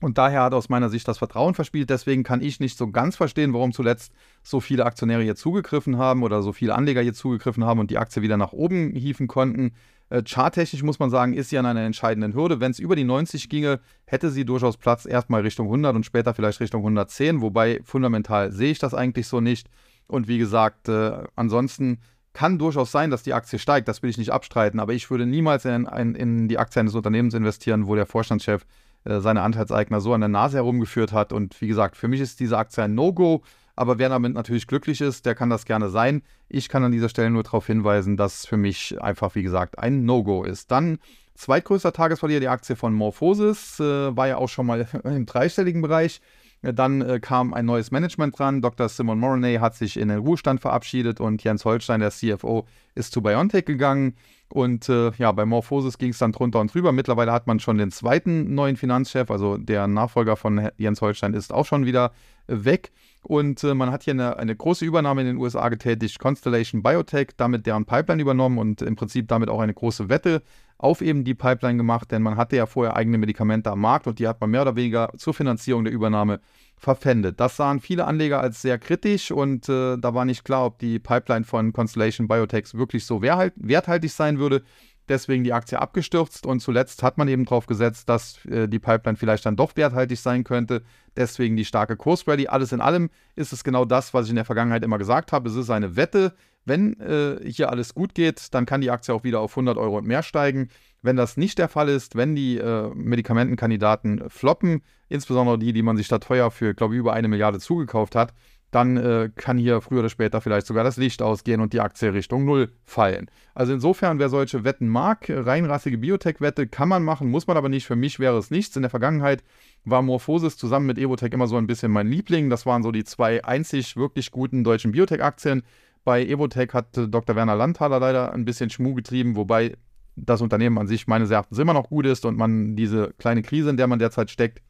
[0.00, 1.88] Und daher hat aus meiner Sicht das Vertrauen verspielt.
[1.88, 6.22] Deswegen kann ich nicht so ganz verstehen, warum zuletzt so viele Aktionäre hier zugegriffen haben
[6.22, 9.72] oder so viele Anleger hier zugegriffen haben und die Aktie wieder nach oben hieven konnten.
[10.08, 12.60] Äh, charttechnisch muss man sagen, ist sie an einer entscheidenden Hürde.
[12.60, 16.34] Wenn es über die 90 ginge, hätte sie durchaus Platz erstmal Richtung 100 und später
[16.34, 17.40] vielleicht Richtung 110.
[17.40, 19.68] Wobei fundamental sehe ich das eigentlich so nicht.
[20.06, 21.98] Und wie gesagt, äh, ansonsten
[22.34, 23.88] kann durchaus sein, dass die Aktie steigt.
[23.88, 24.78] Das will ich nicht abstreiten.
[24.78, 28.66] Aber ich würde niemals in, in, in die Aktie eines Unternehmens investieren, wo der Vorstandschef
[29.06, 31.32] äh, seine Anteilseigner so an der Nase herumgeführt hat.
[31.32, 33.42] Und wie gesagt, für mich ist diese Aktie ein No-Go.
[33.76, 36.22] Aber wer damit natürlich glücklich ist, der kann das gerne sein.
[36.48, 40.04] Ich kann an dieser Stelle nur darauf hinweisen, dass für mich einfach, wie gesagt, ein
[40.04, 40.70] No-Go ist.
[40.70, 40.98] Dann
[41.34, 46.20] zweitgrößter Tagesverlierer, die Aktie von Morphosis, äh, war ja auch schon mal im dreistelligen Bereich.
[46.62, 48.62] Äh, dann äh, kam ein neues Management dran.
[48.62, 48.88] Dr.
[48.88, 53.22] Simon Moroney hat sich in den Ruhestand verabschiedet und Jens Holstein, der CFO, ist zu
[53.22, 54.14] BioNTech gegangen.
[54.48, 56.92] Und äh, ja, bei Morphosis ging es dann drunter und drüber.
[56.92, 61.52] Mittlerweile hat man schon den zweiten neuen Finanzchef, also der Nachfolger von Jens Holstein ist
[61.52, 62.12] auch schon wieder
[62.46, 62.92] äh, weg.
[63.26, 67.30] Und äh, man hat hier eine, eine, große Übernahme in den USA getätigt, Constellation Biotech,
[67.36, 70.42] damit deren Pipeline übernommen und im Prinzip damit auch eine große Wette
[70.78, 74.20] auf eben die Pipeline gemacht, denn man hatte ja vorher eigene Medikamente am Markt und
[74.20, 76.38] die hat man mehr oder weniger zur Finanzierung der Übernahme
[76.76, 77.40] verpfändet.
[77.40, 81.00] Das sahen viele Anleger als sehr kritisch und äh, da war nicht klar, ob die
[81.00, 84.62] Pipeline von Constellation Biotech wirklich so werthaltig sein würde.
[85.08, 89.16] Deswegen die Aktie abgestürzt und zuletzt hat man eben darauf gesetzt, dass äh, die Pipeline
[89.16, 90.82] vielleicht dann doch werthaltig sein könnte.
[91.16, 92.48] Deswegen die starke Kursrally.
[92.48, 95.48] Alles in allem ist es genau das, was ich in der Vergangenheit immer gesagt habe.
[95.48, 96.34] Es ist eine Wette.
[96.64, 99.98] Wenn äh, hier alles gut geht, dann kann die Aktie auch wieder auf 100 Euro
[99.98, 100.68] und mehr steigen.
[101.00, 105.96] Wenn das nicht der Fall ist, wenn die äh, Medikamentenkandidaten floppen, insbesondere die, die man
[105.96, 108.34] sich da teuer für, glaube ich, über eine Milliarde zugekauft hat,
[108.70, 112.12] dann äh, kann hier früher oder später vielleicht sogar das Licht ausgehen und die Aktie
[112.12, 113.30] Richtung Null fallen.
[113.54, 117.86] Also insofern, wer solche Wetten mag, reinrassige Biotech-Wette kann man machen, muss man aber nicht.
[117.86, 118.76] Für mich wäre es nichts.
[118.76, 119.44] In der Vergangenheit
[119.84, 122.50] war Morphosis zusammen mit Evotech immer so ein bisschen mein Liebling.
[122.50, 125.62] Das waren so die zwei einzig wirklich guten deutschen Biotech-Aktien.
[126.04, 127.36] Bei Evotech hat äh, Dr.
[127.36, 129.76] Werner Landthaler leider ein bisschen Schmuh getrieben, wobei
[130.16, 133.70] das Unternehmen an sich meines Erachtens immer noch gut ist und man diese kleine Krise,
[133.70, 134.62] in der man derzeit steckt,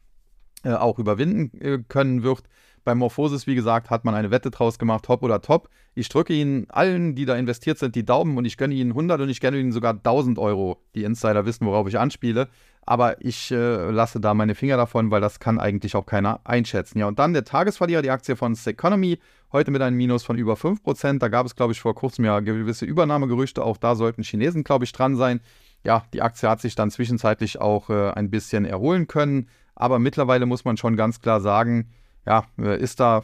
[0.64, 2.42] äh, auch überwinden äh, können wird.
[2.86, 5.68] Bei Morphosis, wie gesagt, hat man eine Wette draus gemacht, top oder top.
[5.96, 9.20] Ich drücke Ihnen allen, die da investiert sind, die Daumen und ich gönne Ihnen 100
[9.22, 10.80] und ich gönne Ihnen sogar 1000 Euro.
[10.94, 12.48] Die Insider wissen, worauf ich anspiele.
[12.82, 17.00] Aber ich äh, lasse da meine Finger davon, weil das kann eigentlich auch keiner einschätzen.
[17.00, 19.18] Ja, und dann der Tagesverlierer, die Aktie von Seconomy,
[19.50, 21.18] heute mit einem Minus von über 5%.
[21.18, 23.64] Da gab es, glaube ich, vor kurzem ja gewisse Übernahmegerüchte.
[23.64, 25.40] Auch da sollten Chinesen, glaube ich, dran sein.
[25.82, 29.48] Ja, die Aktie hat sich dann zwischenzeitlich auch äh, ein bisschen erholen können.
[29.74, 31.90] Aber mittlerweile muss man schon ganz klar sagen,
[32.26, 33.22] ja, äh, ist da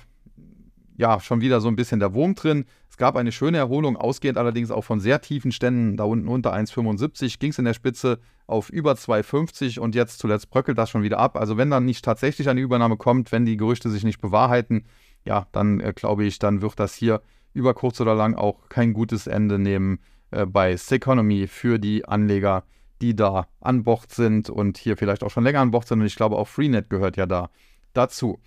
[0.96, 2.64] ja schon wieder so ein bisschen der Wurm drin.
[2.88, 6.54] Es gab eine schöne Erholung, ausgehend allerdings auch von sehr tiefen Ständen, da unten unter
[6.54, 11.02] 1,75 ging es in der Spitze auf über 2,50 und jetzt zuletzt bröckelt das schon
[11.02, 11.36] wieder ab.
[11.36, 14.84] Also wenn dann nicht tatsächlich eine Übernahme kommt, wenn die Gerüchte sich nicht bewahrheiten,
[15.24, 17.22] ja, dann äh, glaube ich, dann wird das hier
[17.54, 22.64] über kurz oder lang auch kein gutes Ende nehmen äh, bei Seconomy für die Anleger,
[23.00, 26.00] die da an Bord sind und hier vielleicht auch schon länger an Bord sind.
[26.00, 27.50] Und ich glaube, auch Freenet gehört ja da
[27.94, 28.38] dazu.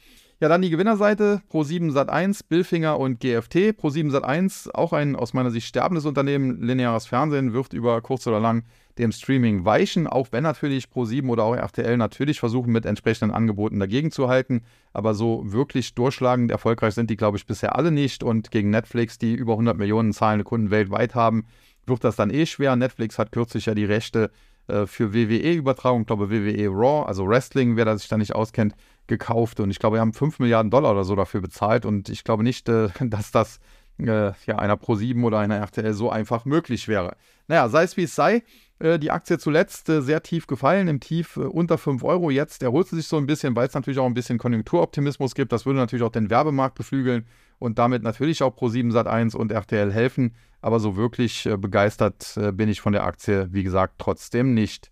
[0.42, 3.72] Ja, dann die Gewinnerseite, Pro7 Sat1, Billfinger und GFT.
[3.80, 6.62] Pro7 Sat1, auch ein aus meiner Sicht sterbendes Unternehmen.
[6.62, 8.64] Lineares Fernsehen wird über kurz oder lang
[8.98, 13.80] dem Streaming weichen, auch wenn natürlich Pro7 oder auch RTL natürlich versuchen, mit entsprechenden Angeboten
[13.80, 14.64] dagegen zu halten.
[14.92, 18.22] Aber so wirklich durchschlagend erfolgreich sind die, glaube ich, bisher alle nicht.
[18.22, 21.46] Und gegen Netflix, die über 100 Millionen zahlende Kunden weltweit haben,
[21.86, 22.76] wird das dann eh schwer.
[22.76, 24.32] Netflix hat kürzlich ja die Rechte
[24.68, 28.76] äh, für WWE-Übertragung, glaube WWE Raw, also Wrestling, wer da sich da nicht auskennt,
[29.08, 32.24] gekauft und ich glaube, wir haben 5 Milliarden Dollar oder so dafür bezahlt und ich
[32.24, 33.60] glaube nicht, äh, dass das
[34.00, 37.16] äh, ja, einer Pro7 oder einer RTL so einfach möglich wäre.
[37.48, 38.44] Naja, sei es wie es sei,
[38.80, 42.30] äh, die Aktie zuletzt sehr tief gefallen, im Tief unter 5 Euro.
[42.30, 45.52] Jetzt erholt sie sich so ein bisschen, weil es natürlich auch ein bisschen Konjunkturoptimismus gibt.
[45.52, 47.26] Das würde natürlich auch den Werbemarkt beflügeln
[47.60, 50.36] und damit natürlich auch Pro7 Sat1 und RTL helfen.
[50.62, 54.92] Aber so wirklich begeistert bin ich von der Aktie, wie gesagt, trotzdem nicht.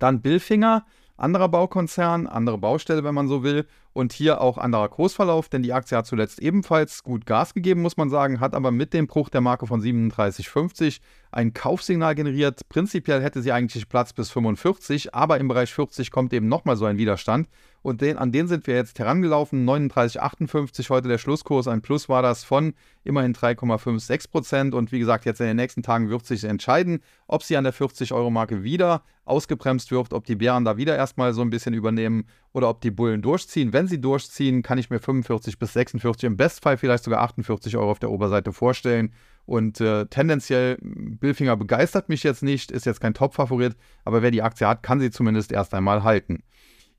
[0.00, 0.84] Dann Billfinger
[1.16, 3.66] anderer Baukonzern, andere Baustelle, wenn man so will.
[3.92, 7.96] Und hier auch anderer Kursverlauf, denn die Aktie hat zuletzt ebenfalls gut Gas gegeben, muss
[7.96, 10.98] man sagen, hat aber mit dem Bruch der Marke von 37,50
[11.30, 12.68] ein Kaufsignal generiert.
[12.68, 16.86] Prinzipiell hätte sie eigentlich Platz bis 45, aber im Bereich 40 kommt eben nochmal so
[16.86, 17.48] ein Widerstand.
[17.84, 19.68] Und den, an den sind wir jetzt herangelaufen.
[19.68, 21.68] 39,58 heute der Schlusskurs.
[21.68, 22.72] Ein Plus war das von
[23.04, 24.74] immerhin 3,56 Prozent.
[24.74, 27.74] Und wie gesagt, jetzt in den nächsten Tagen wird sich entscheiden, ob sie an der
[27.74, 32.70] 40-Euro-Marke wieder ausgebremst wird, ob die Bären da wieder erstmal so ein bisschen übernehmen oder
[32.70, 33.74] ob die Bullen durchziehen.
[33.74, 37.90] Wenn sie durchziehen, kann ich mir 45 bis 46, im Bestfall vielleicht sogar 48 Euro
[37.90, 39.12] auf der Oberseite vorstellen.
[39.44, 44.40] Und äh, tendenziell, Billfinger begeistert mich jetzt nicht, ist jetzt kein Top-Favorit, aber wer die
[44.40, 46.42] Aktie hat, kann sie zumindest erst einmal halten.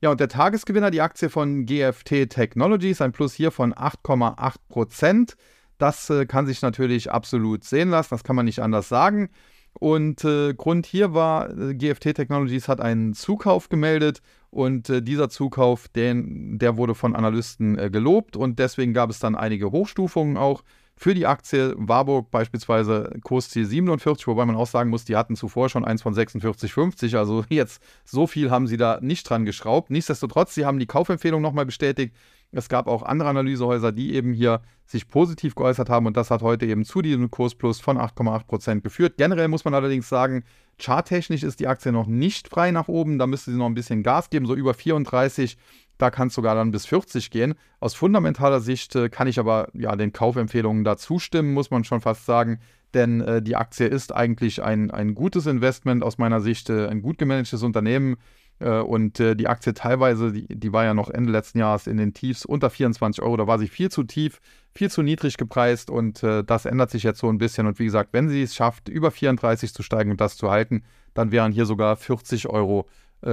[0.02, 5.36] Ja, und der Tagesgewinner, die Aktie von GFT Technologies, ein Plus hier von 8,8 Prozent.
[5.78, 9.30] Das äh, kann sich natürlich absolut sehen lassen, das kann man nicht anders sagen.
[9.72, 15.28] Und äh, Grund hier war, äh, GFT Technologies hat einen Zukauf gemeldet und äh, dieser
[15.28, 20.36] Zukauf, den, der wurde von Analysten äh, gelobt und deswegen gab es dann einige Hochstufungen
[20.36, 20.62] auch
[20.98, 25.68] für die Aktie Warburg beispielsweise Kursziel 47, wobei man auch sagen muss, die hatten zuvor
[25.68, 27.18] schon eins von 46,50.
[27.18, 29.90] Also jetzt so viel haben sie da nicht dran geschraubt.
[29.90, 32.16] Nichtsdestotrotz, sie haben die Kaufempfehlung nochmal bestätigt.
[32.50, 36.42] Es gab auch andere Analysehäuser, die eben hier sich positiv geäußert haben und das hat
[36.42, 39.14] heute eben zu diesem Kursplus von 8,8% geführt.
[39.18, 40.44] Generell muss man allerdings sagen,
[40.78, 43.18] charttechnisch ist die Aktie noch nicht frei nach oben.
[43.18, 45.58] Da müsste sie noch ein bisschen Gas geben, so über 34
[45.98, 47.54] da kann es sogar dann bis 40 gehen.
[47.80, 52.00] Aus fundamentaler Sicht äh, kann ich aber ja den Kaufempfehlungen da zustimmen, muss man schon
[52.00, 52.60] fast sagen.
[52.94, 57.02] Denn äh, die Aktie ist eigentlich ein, ein gutes Investment aus meiner Sicht, äh, ein
[57.02, 58.16] gut gemanagtes Unternehmen.
[58.58, 61.96] Äh, und äh, die Aktie teilweise, die, die war ja noch Ende letzten Jahres in
[61.96, 63.36] den Tiefs unter 24 Euro.
[63.36, 64.40] Da war sie viel zu tief,
[64.74, 65.90] viel zu niedrig gepreist.
[65.90, 67.66] Und äh, das ändert sich jetzt so ein bisschen.
[67.66, 70.84] Und wie gesagt, wenn sie es schafft, über 34 zu steigen und das zu halten,
[71.14, 72.86] dann wären hier sogar 40 Euro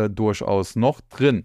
[0.10, 1.44] durchaus noch drin.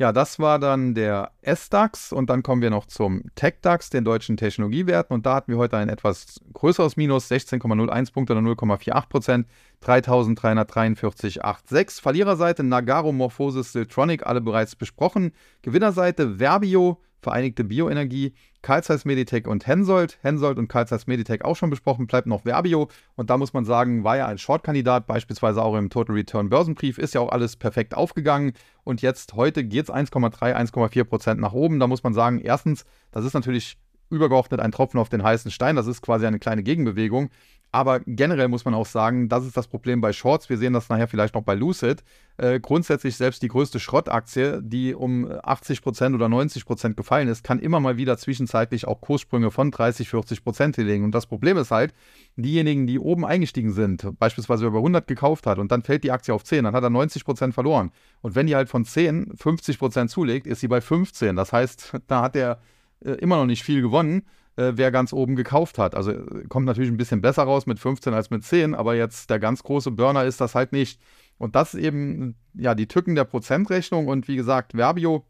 [0.00, 4.36] Ja, das war dann der S-DAX und dann kommen wir noch zum Tech-DAX, den deutschen
[4.36, 5.12] Technologiewerten.
[5.12, 9.48] Und da hatten wir heute ein etwas größeres Minus, 16,01 Punkte oder 0,48 Prozent,
[9.84, 12.00] 3.343,86.
[12.00, 15.32] Verliererseite Nagaro, Morphosis, Siltronic, alle bereits besprochen.
[15.62, 20.18] Gewinnerseite Verbio, Vereinigte Bioenergie, Carl Zeiss Meditech und Hensoldt.
[20.22, 22.88] Hensoldt und Carl Zeiss Meditech auch schon besprochen, bleibt noch Verbio.
[23.16, 26.96] Und da muss man sagen, war ja ein Short-Kandidat, beispielsweise auch im Total Return Börsenbrief,
[26.96, 28.52] ist ja auch alles perfekt aufgegangen.
[28.84, 31.80] Und jetzt heute geht es 1,3, 1,4 Prozent nach oben.
[31.80, 33.78] Da muss man sagen, erstens, das ist natürlich
[34.10, 35.76] übergeordnet ein Tropfen auf den heißen Stein.
[35.76, 37.30] Das ist quasi eine kleine Gegenbewegung.
[37.70, 40.48] Aber generell muss man auch sagen, das ist das Problem bei Shorts.
[40.48, 42.02] Wir sehen das nachher vielleicht noch bei Lucid.
[42.38, 47.78] Äh, grundsätzlich selbst die größte Schrottaktie, die um 80% oder 90% gefallen ist, kann immer
[47.78, 51.04] mal wieder zwischenzeitlich auch Kurssprünge von 30, 40% hinlegen.
[51.04, 51.92] Und das Problem ist halt,
[52.36, 56.32] diejenigen, die oben eingestiegen sind, beispielsweise über 100 gekauft hat und dann fällt die Aktie
[56.32, 57.90] auf 10, dann hat er 90% verloren.
[58.22, 61.36] Und wenn die halt von 10 50% zulegt, ist sie bei 15.
[61.36, 62.60] Das heißt, da hat er
[63.04, 64.22] äh, immer noch nicht viel gewonnen
[64.58, 65.94] äh, wer ganz oben gekauft hat.
[65.94, 66.12] Also
[66.48, 69.62] kommt natürlich ein bisschen besser raus mit 15 als mit 10, aber jetzt der ganz
[69.62, 71.00] große Burner ist das halt nicht.
[71.38, 74.08] Und das ist eben ja die Tücken der Prozentrechnung.
[74.08, 75.24] Und wie gesagt, Verbio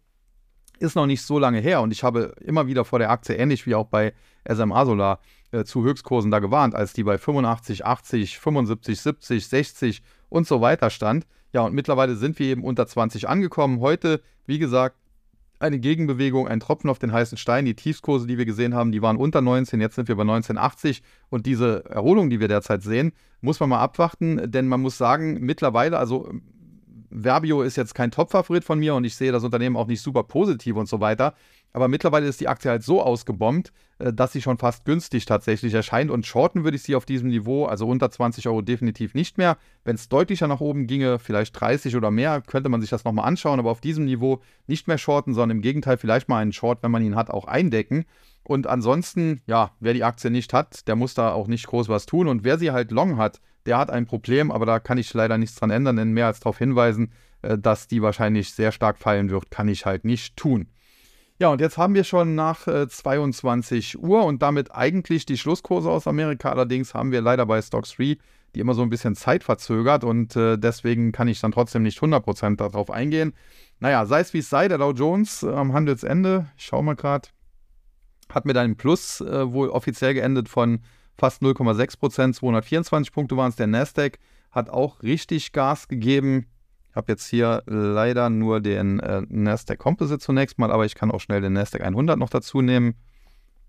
[0.79, 3.67] ist noch nicht so lange her und ich habe immer wieder vor der Aktie, ähnlich
[3.67, 4.15] wie auch bei
[4.49, 10.03] SMA Solar, äh, zu Höchstkursen da gewarnt, als die bei 85, 80, 75, 70, 60
[10.29, 11.27] und so weiter stand.
[11.53, 13.81] Ja, und mittlerweile sind wir eben unter 20 angekommen.
[13.81, 14.97] Heute, wie gesagt,
[15.59, 17.65] eine Gegenbewegung, ein Tropfen auf den heißen Stein.
[17.65, 21.03] Die Tiefskurse, die wir gesehen haben, die waren unter 19, jetzt sind wir bei 1980
[21.31, 25.39] und diese Erholung, die wir derzeit sehen, muss man mal abwarten, denn man muss sagen,
[25.41, 26.31] mittlerweile, also
[27.11, 30.23] Verbio ist jetzt kein Top-Favorit von mir und ich sehe das Unternehmen auch nicht super
[30.25, 31.35] positiv und so weiter.
[31.73, 35.75] Aber mittlerweile ist die Aktie halt so ausgebombt, äh, dass sie schon fast günstig tatsächlich
[35.75, 36.11] erscheint.
[36.11, 39.59] Und shorten würde ich sie auf diesem Niveau, also unter 20 Euro definitiv nicht mehr.
[39.85, 43.27] Wenn es deutlicher nach oben ginge, vielleicht 30 oder mehr, könnte man sich das nochmal
[43.27, 43.59] anschauen.
[43.59, 46.91] Aber auf diesem Niveau nicht mehr shorten, sondern im Gegenteil vielleicht mal einen Short, wenn
[46.91, 48.05] man ihn hat, auch eindecken.
[48.43, 52.07] Und ansonsten, ja, wer die Aktie nicht hat, der muss da auch nicht groß was
[52.07, 52.29] tun.
[52.29, 55.37] Und wer sie halt long hat, der hat ein Problem, aber da kann ich leider
[55.37, 59.29] nichts dran ändern, denn mehr als darauf hinweisen, äh, dass die wahrscheinlich sehr stark fallen
[59.29, 60.69] wird, kann ich halt nicht tun.
[61.39, 65.89] Ja, und jetzt haben wir schon nach äh, 22 Uhr und damit eigentlich die Schlusskurse
[65.89, 66.51] aus Amerika.
[66.51, 68.19] Allerdings haben wir leider bei Stock 3
[68.55, 72.57] die immer so ein bisschen zeitverzögert und äh, deswegen kann ich dann trotzdem nicht 100%
[72.57, 73.35] darauf eingehen.
[73.79, 76.97] Naja, sei es wie es sei, der Dow Jones äh, am Handelsende, ich schaue mal
[76.97, 77.29] gerade,
[78.31, 80.81] hat mit einem Plus äh, wohl offiziell geendet von
[81.17, 83.57] fast 0,6 Prozent, 224 Punkte waren es.
[83.57, 84.19] Der Nasdaq
[84.51, 86.47] hat auch richtig Gas gegeben.
[86.91, 91.11] Ich habe jetzt hier leider nur den äh, Nasdaq Composite zunächst mal, aber ich kann
[91.11, 92.95] auch schnell den Nasdaq 100 noch dazu nehmen.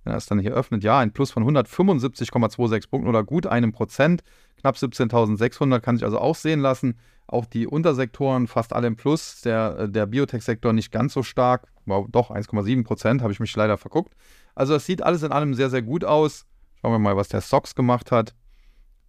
[0.03, 3.71] Wenn er es dann hier öffnet, ja, ein Plus von 175,26 Punkten oder gut einem
[3.71, 4.23] Prozent.
[4.59, 6.97] Knapp 17.600 kann sich also auch sehen lassen.
[7.27, 9.41] Auch die Untersektoren fast alle im Plus.
[9.41, 11.67] Der, äh, der Biotech-Sektor nicht ganz so stark.
[11.85, 14.15] Wow, doch 1,7 Prozent, habe ich mich leider verguckt.
[14.55, 16.45] Also es sieht alles in allem sehr, sehr gut aus.
[16.81, 18.33] Schauen wir mal, was der SOX gemacht hat.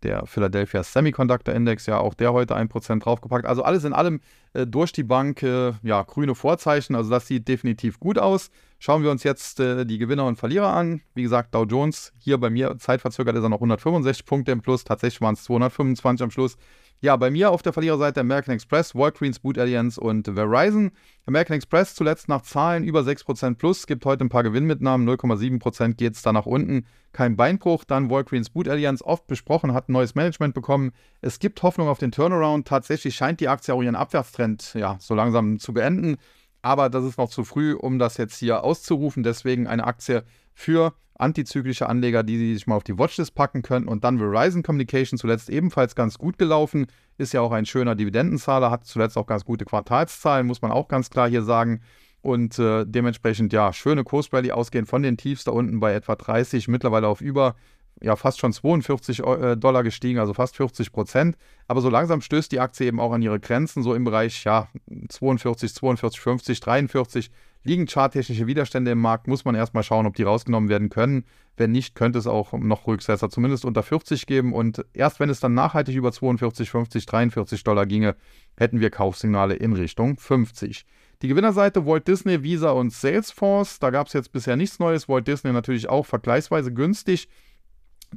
[0.02, 3.46] Der Philadelphia Semiconductor Index, ja, auch der heute 1% draufgepackt.
[3.46, 4.20] Also alles in allem
[4.54, 6.94] äh, durch die Bank, äh, ja, grüne Vorzeichen.
[6.94, 8.50] Also das sieht definitiv gut aus.
[8.78, 11.02] Schauen wir uns jetzt äh, die Gewinner und Verlierer an.
[11.14, 14.84] Wie gesagt, Dow Jones, hier bei mir zeitverzögert ist er noch 165 Punkte im Plus.
[14.84, 16.56] Tatsächlich waren es 225 am Schluss.
[17.02, 20.90] Ja, bei mir auf der Verliererseite American Express, Walgreens, Boot Alliance und Verizon.
[21.24, 26.14] American Express zuletzt nach Zahlen über 6% plus, gibt heute ein paar Gewinnmitnahmen, 0,7% geht
[26.16, 26.84] es da nach unten.
[27.12, 27.84] Kein Beinbruch.
[27.84, 30.92] Dann Walgreens Boot Alliance, oft besprochen, hat ein neues Management bekommen.
[31.22, 32.68] Es gibt Hoffnung auf den Turnaround.
[32.68, 36.18] Tatsächlich scheint die Aktie auch ihren Abwärtstrend ja, so langsam zu beenden.
[36.60, 39.22] Aber das ist noch zu früh, um das jetzt hier auszurufen.
[39.22, 40.22] Deswegen eine Aktie
[40.54, 43.88] für antizyklische Anleger, die sich mal auf die Watchlist packen könnten.
[43.88, 46.86] Und dann Verizon Communication zuletzt ebenfalls ganz gut gelaufen.
[47.18, 50.88] Ist ja auch ein schöner Dividendenzahler, hat zuletzt auch ganz gute Quartalszahlen, muss man auch
[50.88, 51.80] ganz klar hier sagen.
[52.22, 56.68] Und äh, dementsprechend, ja, schöne Kursrally ausgehend von den Tiefs da unten bei etwa 30,
[56.68, 57.54] mittlerweile auf über
[58.02, 61.36] ja fast schon 42 äh, Dollar gestiegen, also fast 40 Prozent.
[61.66, 64.68] Aber so langsam stößt die Aktie eben auch an ihre Grenzen, so im Bereich ja
[65.08, 67.30] 42, 42, 50, 43
[67.62, 71.24] liegen charttechnische Widerstände im Markt, muss man erstmal schauen, ob die rausgenommen werden können.
[71.56, 74.52] Wenn nicht, könnte es auch noch Rücksetzer zumindest unter 40 geben.
[74.54, 78.16] Und erst wenn es dann nachhaltig über 42, 50, 43 Dollar ginge,
[78.56, 80.86] hätten wir Kaufsignale in Richtung 50.
[81.22, 83.78] Die Gewinnerseite Walt Disney, Visa und Salesforce.
[83.78, 85.06] Da gab es jetzt bisher nichts Neues.
[85.06, 87.28] Walt Disney natürlich auch vergleichsweise günstig.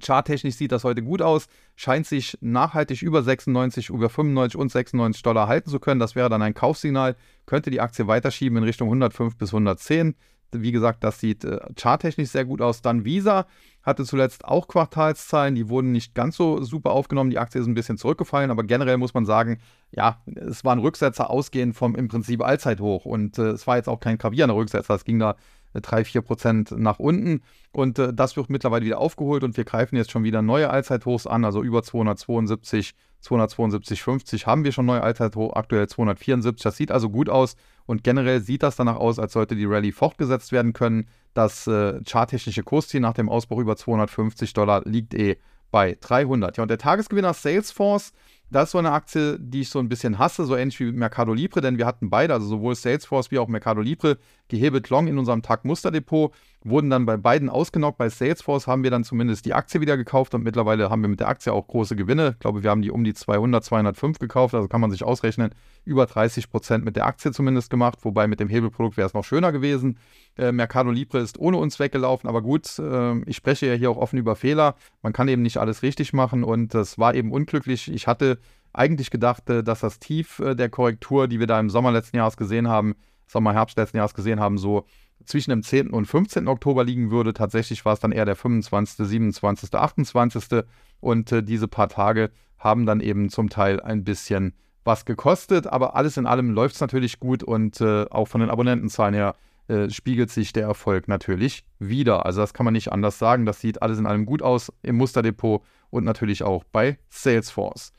[0.02, 5.22] Charttechnisch sieht das heute gut aus, scheint sich nachhaltig über 96, über 95 und 96
[5.24, 6.00] Dollar halten zu können.
[6.00, 10.16] Das wäre dann ein Kaufsignal, könnte die Aktie weiterschieben in Richtung 105 bis 110.
[10.56, 12.82] Wie gesagt, das sieht äh, charttechnisch sehr gut aus.
[12.82, 13.48] Dann Visa
[13.82, 17.32] hatte zuletzt auch Quartalszahlen, die wurden nicht ganz so super aufgenommen.
[17.32, 19.60] Die Aktie ist ein bisschen zurückgefallen, aber generell muss man sagen,
[19.92, 24.00] ja, es waren Rücksetzer ausgehend vom im Prinzip Allzeithoch und äh, es war jetzt auch
[24.00, 24.94] kein gravierender Rücksetzer.
[24.94, 25.36] Es ging da
[25.82, 27.42] 3, 4 Prozent nach unten.
[27.72, 31.28] Und äh, das wird mittlerweile wieder aufgeholt und wir greifen jetzt schon wieder neue Allzeithochs
[31.28, 36.64] an, also über 272, 272,50 haben wir schon neue Allzeithoch, aktuell 274.
[36.64, 37.56] Das sieht also gut aus
[37.86, 41.08] und generell sieht das danach aus, als sollte die Rallye fortgesetzt werden können.
[41.34, 45.38] Das äh, charttechnische Kursziel nach dem Ausbruch über 250 Dollar liegt eh
[45.72, 46.58] bei 300.
[46.58, 48.14] Ja, und der Tagesgewinner Salesforce
[48.54, 51.34] das ist so eine Aktie, die ich so ein bisschen hasse, so ähnlich wie Mercado
[51.34, 55.18] Libre, denn wir hatten beide, also sowohl Salesforce wie auch Mercado Libre, gehebelt long in
[55.18, 56.34] unserem Tag-Musterdepot,
[56.64, 57.98] wurden dann bei beiden ausgenockt.
[57.98, 61.20] Bei Salesforce haben wir dann zumindest die Aktie wieder gekauft und mittlerweile haben wir mit
[61.20, 62.32] der Aktie auch große Gewinne.
[62.34, 65.54] Ich glaube, wir haben die um die 200, 205 gekauft, also kann man sich ausrechnen,
[65.86, 69.26] über 30 Prozent mit der Aktie zumindest gemacht, wobei mit dem Hebelprodukt wäre es noch
[69.26, 69.98] schöner gewesen.
[70.38, 73.98] Äh, Mercado Libre ist ohne uns weggelaufen, aber gut, äh, ich spreche ja hier auch
[73.98, 74.76] offen über Fehler.
[75.02, 77.92] Man kann eben nicht alles richtig machen und das war eben unglücklich.
[77.92, 78.40] Ich hatte
[78.74, 82.18] eigentlich gedacht, äh, dass das Tief äh, der Korrektur, die wir da im Sommer letzten
[82.18, 82.96] Jahres gesehen haben,
[83.28, 84.86] Sommer, Herbst letzten Jahres gesehen haben, so
[85.26, 85.90] zwischen dem 10.
[85.90, 86.48] und 15.
[86.48, 87.34] Oktober liegen würde.
[87.34, 90.64] Tatsächlich war es dann eher der 25., 27., 28.
[91.00, 94.54] Und äh, diese paar Tage haben dann eben zum Teil ein bisschen
[94.84, 98.50] was gekostet, aber alles in allem läuft es natürlich gut und äh, auch von den
[98.50, 99.36] Abonnentenzahlen her
[99.68, 102.26] äh, spiegelt sich der Erfolg natürlich wieder.
[102.26, 103.46] Also das kann man nicht anders sagen.
[103.46, 107.94] Das sieht alles in allem gut aus im Musterdepot und natürlich auch bei Salesforce.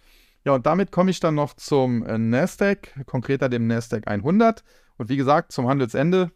[0.45, 4.62] Ja, und damit komme ich dann noch zum äh, Nasdaq, konkreter dem Nasdaq 100.
[4.99, 6.31] Und wie gesagt, zum Handelsende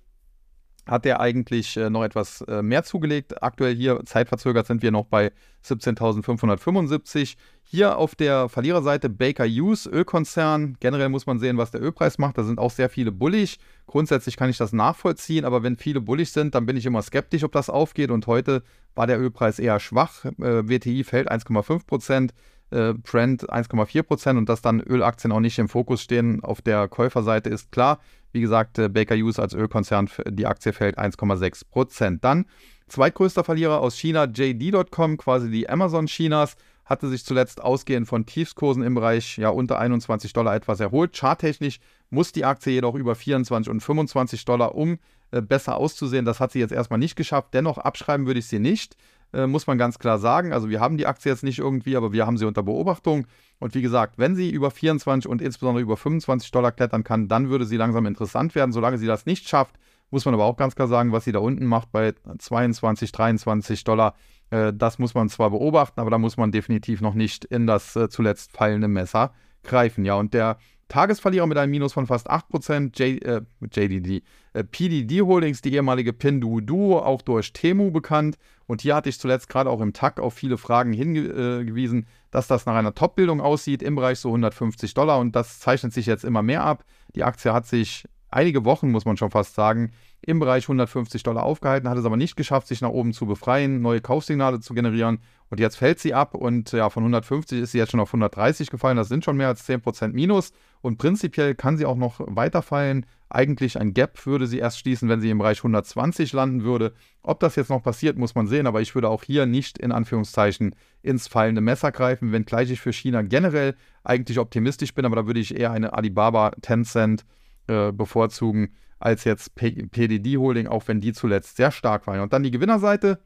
[0.88, 3.42] hat er eigentlich äh, noch etwas äh, mehr zugelegt.
[3.42, 5.32] Aktuell hier zeitverzögert sind wir noch bei
[5.64, 7.36] 17.575.
[7.62, 10.76] Hier auf der Verliererseite Baker Hughes, Ölkonzern.
[10.80, 12.38] Generell muss man sehen, was der Ölpreis macht.
[12.38, 13.58] Da sind auch sehr viele bullig.
[13.86, 17.44] Grundsätzlich kann ich das nachvollziehen, aber wenn viele bullig sind, dann bin ich immer skeptisch,
[17.44, 18.10] ob das aufgeht.
[18.10, 18.62] Und heute
[18.94, 20.24] war der Ölpreis eher schwach.
[20.24, 22.34] Äh, WTI fällt 1,5 Prozent.
[22.70, 27.48] Brent 1,4 Prozent und dass dann Ölaktien auch nicht im Fokus stehen auf der Käuferseite
[27.48, 27.98] ist klar.
[28.32, 32.24] Wie gesagt, äh, Baker Hughes als Ölkonzern, die Aktie fällt 1,6 Prozent.
[32.24, 32.46] Dann
[32.88, 38.82] zweitgrößter Verlierer aus China, JD.com, quasi die Amazon Chinas, hatte sich zuletzt ausgehend von Tiefskursen
[38.82, 41.14] im Bereich ja, unter 21 Dollar etwas erholt.
[41.14, 44.98] Charttechnisch muss die Aktie jedoch über 24 und 25 Dollar, um
[45.30, 46.24] äh, besser auszusehen.
[46.24, 47.48] Das hat sie jetzt erstmal nicht geschafft.
[47.52, 48.96] Dennoch abschreiben würde ich sie nicht
[49.32, 50.52] äh, muss man ganz klar sagen.
[50.52, 53.26] Also wir haben die Aktie jetzt nicht irgendwie, aber wir haben sie unter Beobachtung.
[53.58, 57.50] Und wie gesagt, wenn sie über 24 und insbesondere über 25 Dollar klettern kann, dann
[57.50, 58.72] würde sie langsam interessant werden.
[58.72, 59.76] Solange sie das nicht schafft,
[60.10, 63.84] muss man aber auch ganz klar sagen, was sie da unten macht bei 22, 23
[63.84, 64.14] Dollar.
[64.50, 67.96] Äh, das muss man zwar beobachten, aber da muss man definitiv noch nicht in das
[67.96, 70.04] äh, zuletzt fallende Messer greifen.
[70.04, 70.56] Ja, und der
[70.88, 74.22] Tagesverlierer mit einem Minus von fast 8%, J, äh, JDD,
[74.54, 78.38] äh, PDD Holdings, die ehemalige Pinduoduo, auch durch Temu bekannt.
[78.66, 82.66] Und hier hatte ich zuletzt gerade auch im TAC auf viele Fragen hingewiesen, dass das
[82.66, 86.42] nach einer Top-Bildung aussieht im Bereich so 150 Dollar und das zeichnet sich jetzt immer
[86.42, 86.84] mehr ab.
[87.14, 91.44] Die Aktie hat sich einige Wochen, muss man schon fast sagen, im Bereich 150 Dollar
[91.44, 95.20] aufgehalten, hat es aber nicht geschafft, sich nach oben zu befreien, neue Kaufsignale zu generieren.
[95.50, 98.70] Und jetzt fällt sie ab und ja, von 150 ist sie jetzt schon auf 130
[98.70, 98.96] gefallen.
[98.96, 100.52] Das sind schon mehr als 10% Minus.
[100.82, 103.06] Und prinzipiell kann sie auch noch weiterfallen.
[103.30, 106.92] Eigentlich ein Gap würde sie erst schließen, wenn sie im Bereich 120 landen würde.
[107.22, 108.66] Ob das jetzt noch passiert, muss man sehen.
[108.66, 112.92] Aber ich würde auch hier nicht in Anführungszeichen ins fallende Messer greifen, wenngleich ich für
[112.92, 115.06] China generell eigentlich optimistisch bin.
[115.06, 117.24] Aber da würde ich eher eine Alibaba, Tencent,
[117.68, 122.20] äh, bevorzugen als jetzt PDD Holding, auch wenn die zuletzt sehr stark waren.
[122.20, 123.20] Und dann die Gewinnerseite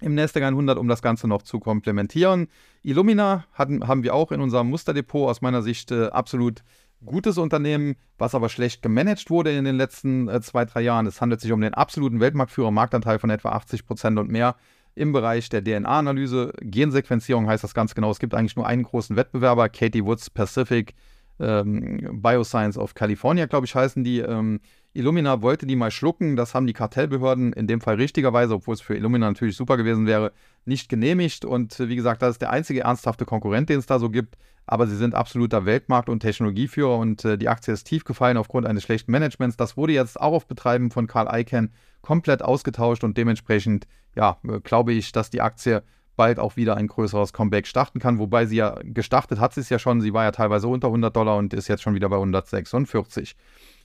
[0.00, 2.48] im Nasdaq 100, um das Ganze noch zu komplementieren.
[2.82, 6.62] Illumina hatten, haben wir auch in unserem Musterdepot aus meiner Sicht äh, absolut
[7.04, 11.06] gutes Unternehmen, was aber schlecht gemanagt wurde in den letzten äh, zwei, drei Jahren.
[11.06, 14.56] Es handelt sich um den absoluten Weltmarktführer, Marktanteil von etwa 80 Prozent und mehr
[14.94, 16.52] im Bereich der DNA-Analyse.
[16.60, 18.10] Gensequenzierung heißt das ganz genau.
[18.10, 20.94] Es gibt eigentlich nur einen großen Wettbewerber, Katie Woods Pacific
[21.40, 24.20] ähm, Bioscience of California, glaube ich, heißen die.
[24.20, 24.60] Ähm,
[24.94, 26.36] Illumina wollte die mal schlucken.
[26.36, 30.06] Das haben die Kartellbehörden in dem Fall richtigerweise, obwohl es für Illumina natürlich super gewesen
[30.06, 30.32] wäre,
[30.66, 31.44] nicht genehmigt.
[31.44, 34.36] Und äh, wie gesagt, das ist der einzige ernsthafte Konkurrent, den es da so gibt.
[34.66, 38.66] Aber sie sind absoluter Weltmarkt- und Technologieführer und äh, die Aktie ist tief gefallen aufgrund
[38.66, 39.56] eines schlechten Managements.
[39.56, 44.60] Das wurde jetzt auch auf Betreiben von Karl Icahn komplett ausgetauscht und dementsprechend, ja, äh,
[44.60, 45.82] glaube ich, dass die Aktie
[46.16, 48.18] bald auch wieder ein größeres Comeback starten kann.
[48.18, 50.00] Wobei sie ja gestartet hat, sie es ja schon.
[50.00, 53.36] Sie war ja teilweise unter 100 Dollar und ist jetzt schon wieder bei 146.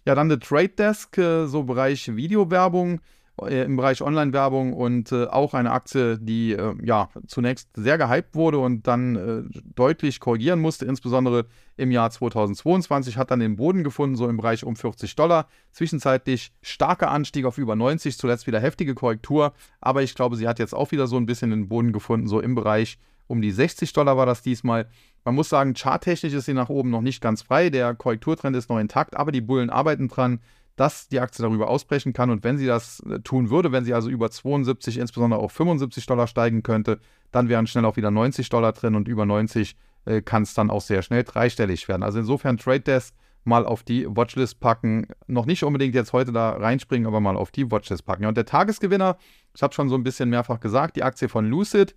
[0.05, 3.01] Ja, dann der Trade Desk, äh, so Bereich Videowerbung
[3.45, 8.57] im Bereich Online-Werbung und äh, auch eine Aktie, die äh, ja zunächst sehr gehypt wurde
[8.57, 14.15] und dann äh, deutlich korrigieren musste, insbesondere im Jahr 2022, hat dann den Boden gefunden,
[14.15, 15.47] so im Bereich um 40 Dollar.
[15.71, 20.57] Zwischenzeitlich starker Anstieg auf über 90, zuletzt wieder heftige Korrektur, aber ich glaube, sie hat
[20.57, 23.93] jetzt auch wieder so ein bisschen den Boden gefunden, so im Bereich um die 60
[23.93, 24.87] Dollar war das diesmal.
[25.25, 27.69] Man muss sagen, charttechnisch ist sie nach oben noch nicht ganz frei.
[27.69, 30.39] Der Korrekturtrend ist noch intakt, aber die Bullen arbeiten dran
[30.77, 32.29] dass die Aktie darüber ausbrechen kann.
[32.29, 36.05] Und wenn sie das äh, tun würde, wenn sie also über 72, insbesondere auf 75
[36.05, 36.99] Dollar steigen könnte,
[37.31, 39.75] dann wären schnell auch wieder 90 Dollar drin und über 90
[40.05, 42.03] äh, kann es dann auch sehr schnell dreistellig werden.
[42.03, 43.13] Also insofern Trade Desk
[43.43, 45.07] mal auf die Watchlist packen.
[45.25, 48.23] Noch nicht unbedingt jetzt heute da reinspringen, aber mal auf die Watchlist packen.
[48.23, 49.17] Ja, und der Tagesgewinner,
[49.55, 51.95] ich habe schon so ein bisschen mehrfach gesagt, die Aktie von Lucid.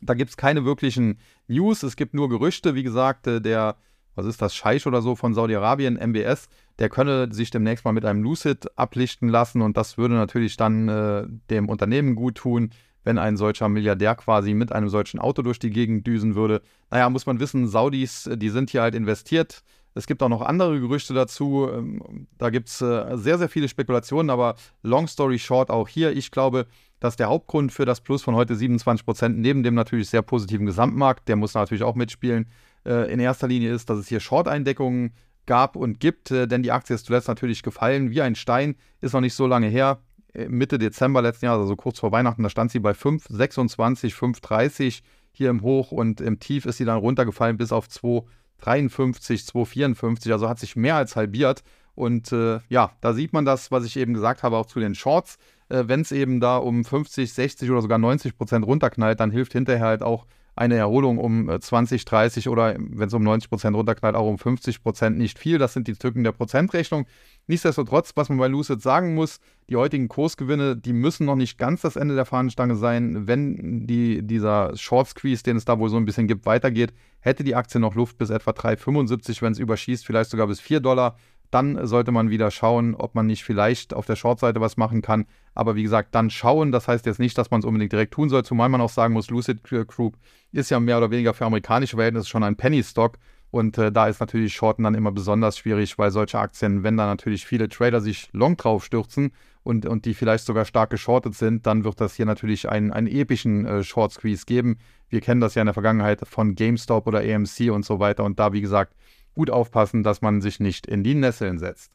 [0.00, 2.74] Da gibt es keine wirklichen News, es gibt nur Gerüchte.
[2.74, 3.76] Wie gesagt, äh, der
[4.18, 6.48] was ist das, Scheich oder so von Saudi-Arabien, MBS,
[6.78, 10.88] der könne sich demnächst mal mit einem Lucid ablichten lassen und das würde natürlich dann
[10.88, 12.70] äh, dem Unternehmen gut tun,
[13.04, 16.62] wenn ein solcher Milliardär quasi mit einem solchen Auto durch die Gegend düsen würde.
[16.90, 19.62] Naja, muss man wissen, Saudis, äh, die sind hier halt investiert.
[19.94, 21.68] Es gibt auch noch andere Gerüchte dazu.
[21.72, 26.16] Ähm, da gibt es äh, sehr, sehr viele Spekulationen, aber long story short auch hier.
[26.16, 26.66] Ich glaube,
[27.00, 30.66] dass der Hauptgrund für das Plus von heute 27 Prozent neben dem natürlich sehr positiven
[30.66, 32.46] Gesamtmarkt, der muss natürlich auch mitspielen,
[32.84, 35.12] äh, in erster Linie ist, dass es hier Short-Eindeckungen
[35.48, 39.14] gab und gibt, äh, denn die Aktie ist zuletzt natürlich gefallen wie ein Stein, ist
[39.14, 39.98] noch nicht so lange her.
[40.32, 45.00] Äh, Mitte Dezember letzten Jahres, also kurz vor Weihnachten, da stand sie bei 5,26, 5,30
[45.32, 48.22] hier im Hoch und im Tief ist sie dann runtergefallen bis auf 2
[48.62, 51.62] 2,53, 2,54, also hat sich mehr als halbiert.
[51.94, 54.94] Und äh, ja, da sieht man das, was ich eben gesagt habe, auch zu den
[54.94, 55.38] Shorts.
[55.68, 59.52] Äh, Wenn es eben da um 50, 60 oder sogar 90 Prozent runterknallt, dann hilft
[59.52, 60.26] hinterher halt auch
[60.58, 64.38] eine Erholung um 20, äh, 30 oder wenn es um 90 Prozent runterknallt, auch um
[64.38, 65.58] 50 Prozent nicht viel.
[65.58, 67.06] Das sind die Tücken der Prozentrechnung.
[67.46, 69.40] Nichtsdestotrotz, was man bei Lucid sagen muss,
[69.70, 73.26] die heutigen Kursgewinne, die müssen noch nicht ganz das Ende der Fahnenstange sein.
[73.26, 77.44] Wenn die, dieser Short Squeeze, den es da wohl so ein bisschen gibt, weitergeht, hätte
[77.44, 81.16] die Aktie noch Luft bis etwa 3,75, wenn es überschießt, vielleicht sogar bis 4 Dollar
[81.50, 85.26] dann sollte man wieder schauen, ob man nicht vielleicht auf der Short-Seite was machen kann.
[85.54, 88.28] Aber wie gesagt, dann schauen, das heißt jetzt nicht, dass man es unbedingt direkt tun
[88.28, 90.16] soll, zumal man auch sagen muss, Lucid Group
[90.52, 93.18] ist ja mehr oder weniger für amerikanische Verhältnisse schon ein Penny-Stock.
[93.50, 97.06] Und äh, da ist natürlich Shorten dann immer besonders schwierig, weil solche Aktien, wenn da
[97.06, 99.32] natürlich viele Trader sich long drauf stürzen
[99.62, 103.06] und, und die vielleicht sogar stark geschortet sind, dann wird das hier natürlich einen, einen
[103.06, 104.78] epischen äh, Short Squeeze geben.
[105.08, 108.24] Wir kennen das ja in der Vergangenheit von GameStop oder AMC und so weiter.
[108.24, 108.94] Und da, wie gesagt,
[109.38, 111.92] gut aufpassen, dass man sich nicht in die Nesseln setzt.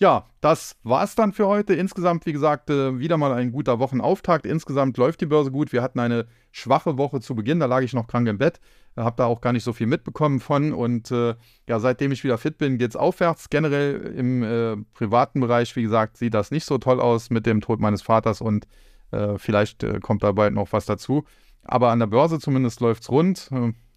[0.00, 1.74] Ja, das war es dann für heute.
[1.74, 4.46] Insgesamt, wie gesagt, äh, wieder mal ein guter Wochenauftakt.
[4.46, 5.72] Insgesamt läuft die Börse gut.
[5.72, 8.60] Wir hatten eine schwache Woche zu Beginn, da lag ich noch krank im Bett,
[8.96, 10.72] habe da auch gar nicht so viel mitbekommen von.
[10.72, 11.34] Und äh,
[11.68, 13.50] ja, seitdem ich wieder fit bin, geht es aufwärts.
[13.50, 17.60] Generell im äh, privaten Bereich, wie gesagt, sieht das nicht so toll aus mit dem
[17.60, 18.68] Tod meines Vaters und
[19.10, 21.24] äh, vielleicht äh, kommt da bald noch was dazu.
[21.64, 23.50] Aber an der Börse zumindest läuft es rund.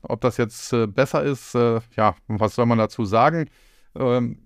[0.03, 3.49] Ob das jetzt äh, besser ist, äh, ja, was soll man dazu sagen?
[3.95, 4.39] Ähm,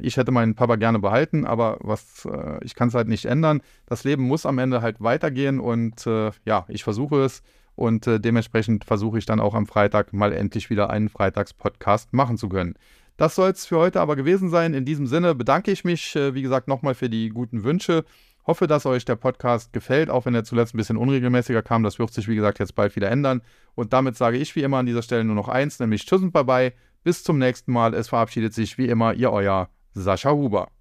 [0.00, 3.60] ich hätte meinen Papa gerne behalten, aber was, äh, ich kann es halt nicht ändern.
[3.86, 7.42] Das Leben muss am Ende halt weitergehen und äh, ja, ich versuche es
[7.76, 12.38] und äh, dementsprechend versuche ich dann auch am Freitag mal endlich wieder einen Freitagspodcast machen
[12.38, 12.74] zu können.
[13.16, 14.74] Das soll es für heute aber gewesen sein.
[14.74, 18.04] In diesem Sinne bedanke ich mich, äh, wie gesagt, nochmal für die guten Wünsche
[18.46, 21.82] Hoffe, dass euch der Podcast gefällt, auch wenn er zuletzt ein bisschen unregelmäßiger kam.
[21.82, 23.40] Das wird sich, wie gesagt, jetzt bald wieder ändern.
[23.74, 26.32] Und damit sage ich wie immer an dieser Stelle nur noch eins, nämlich Tschüss und
[26.32, 26.72] Bye-bye.
[27.02, 27.94] Bis zum nächsten Mal.
[27.94, 30.73] Es verabschiedet sich wie immer Ihr euer Sascha Huber.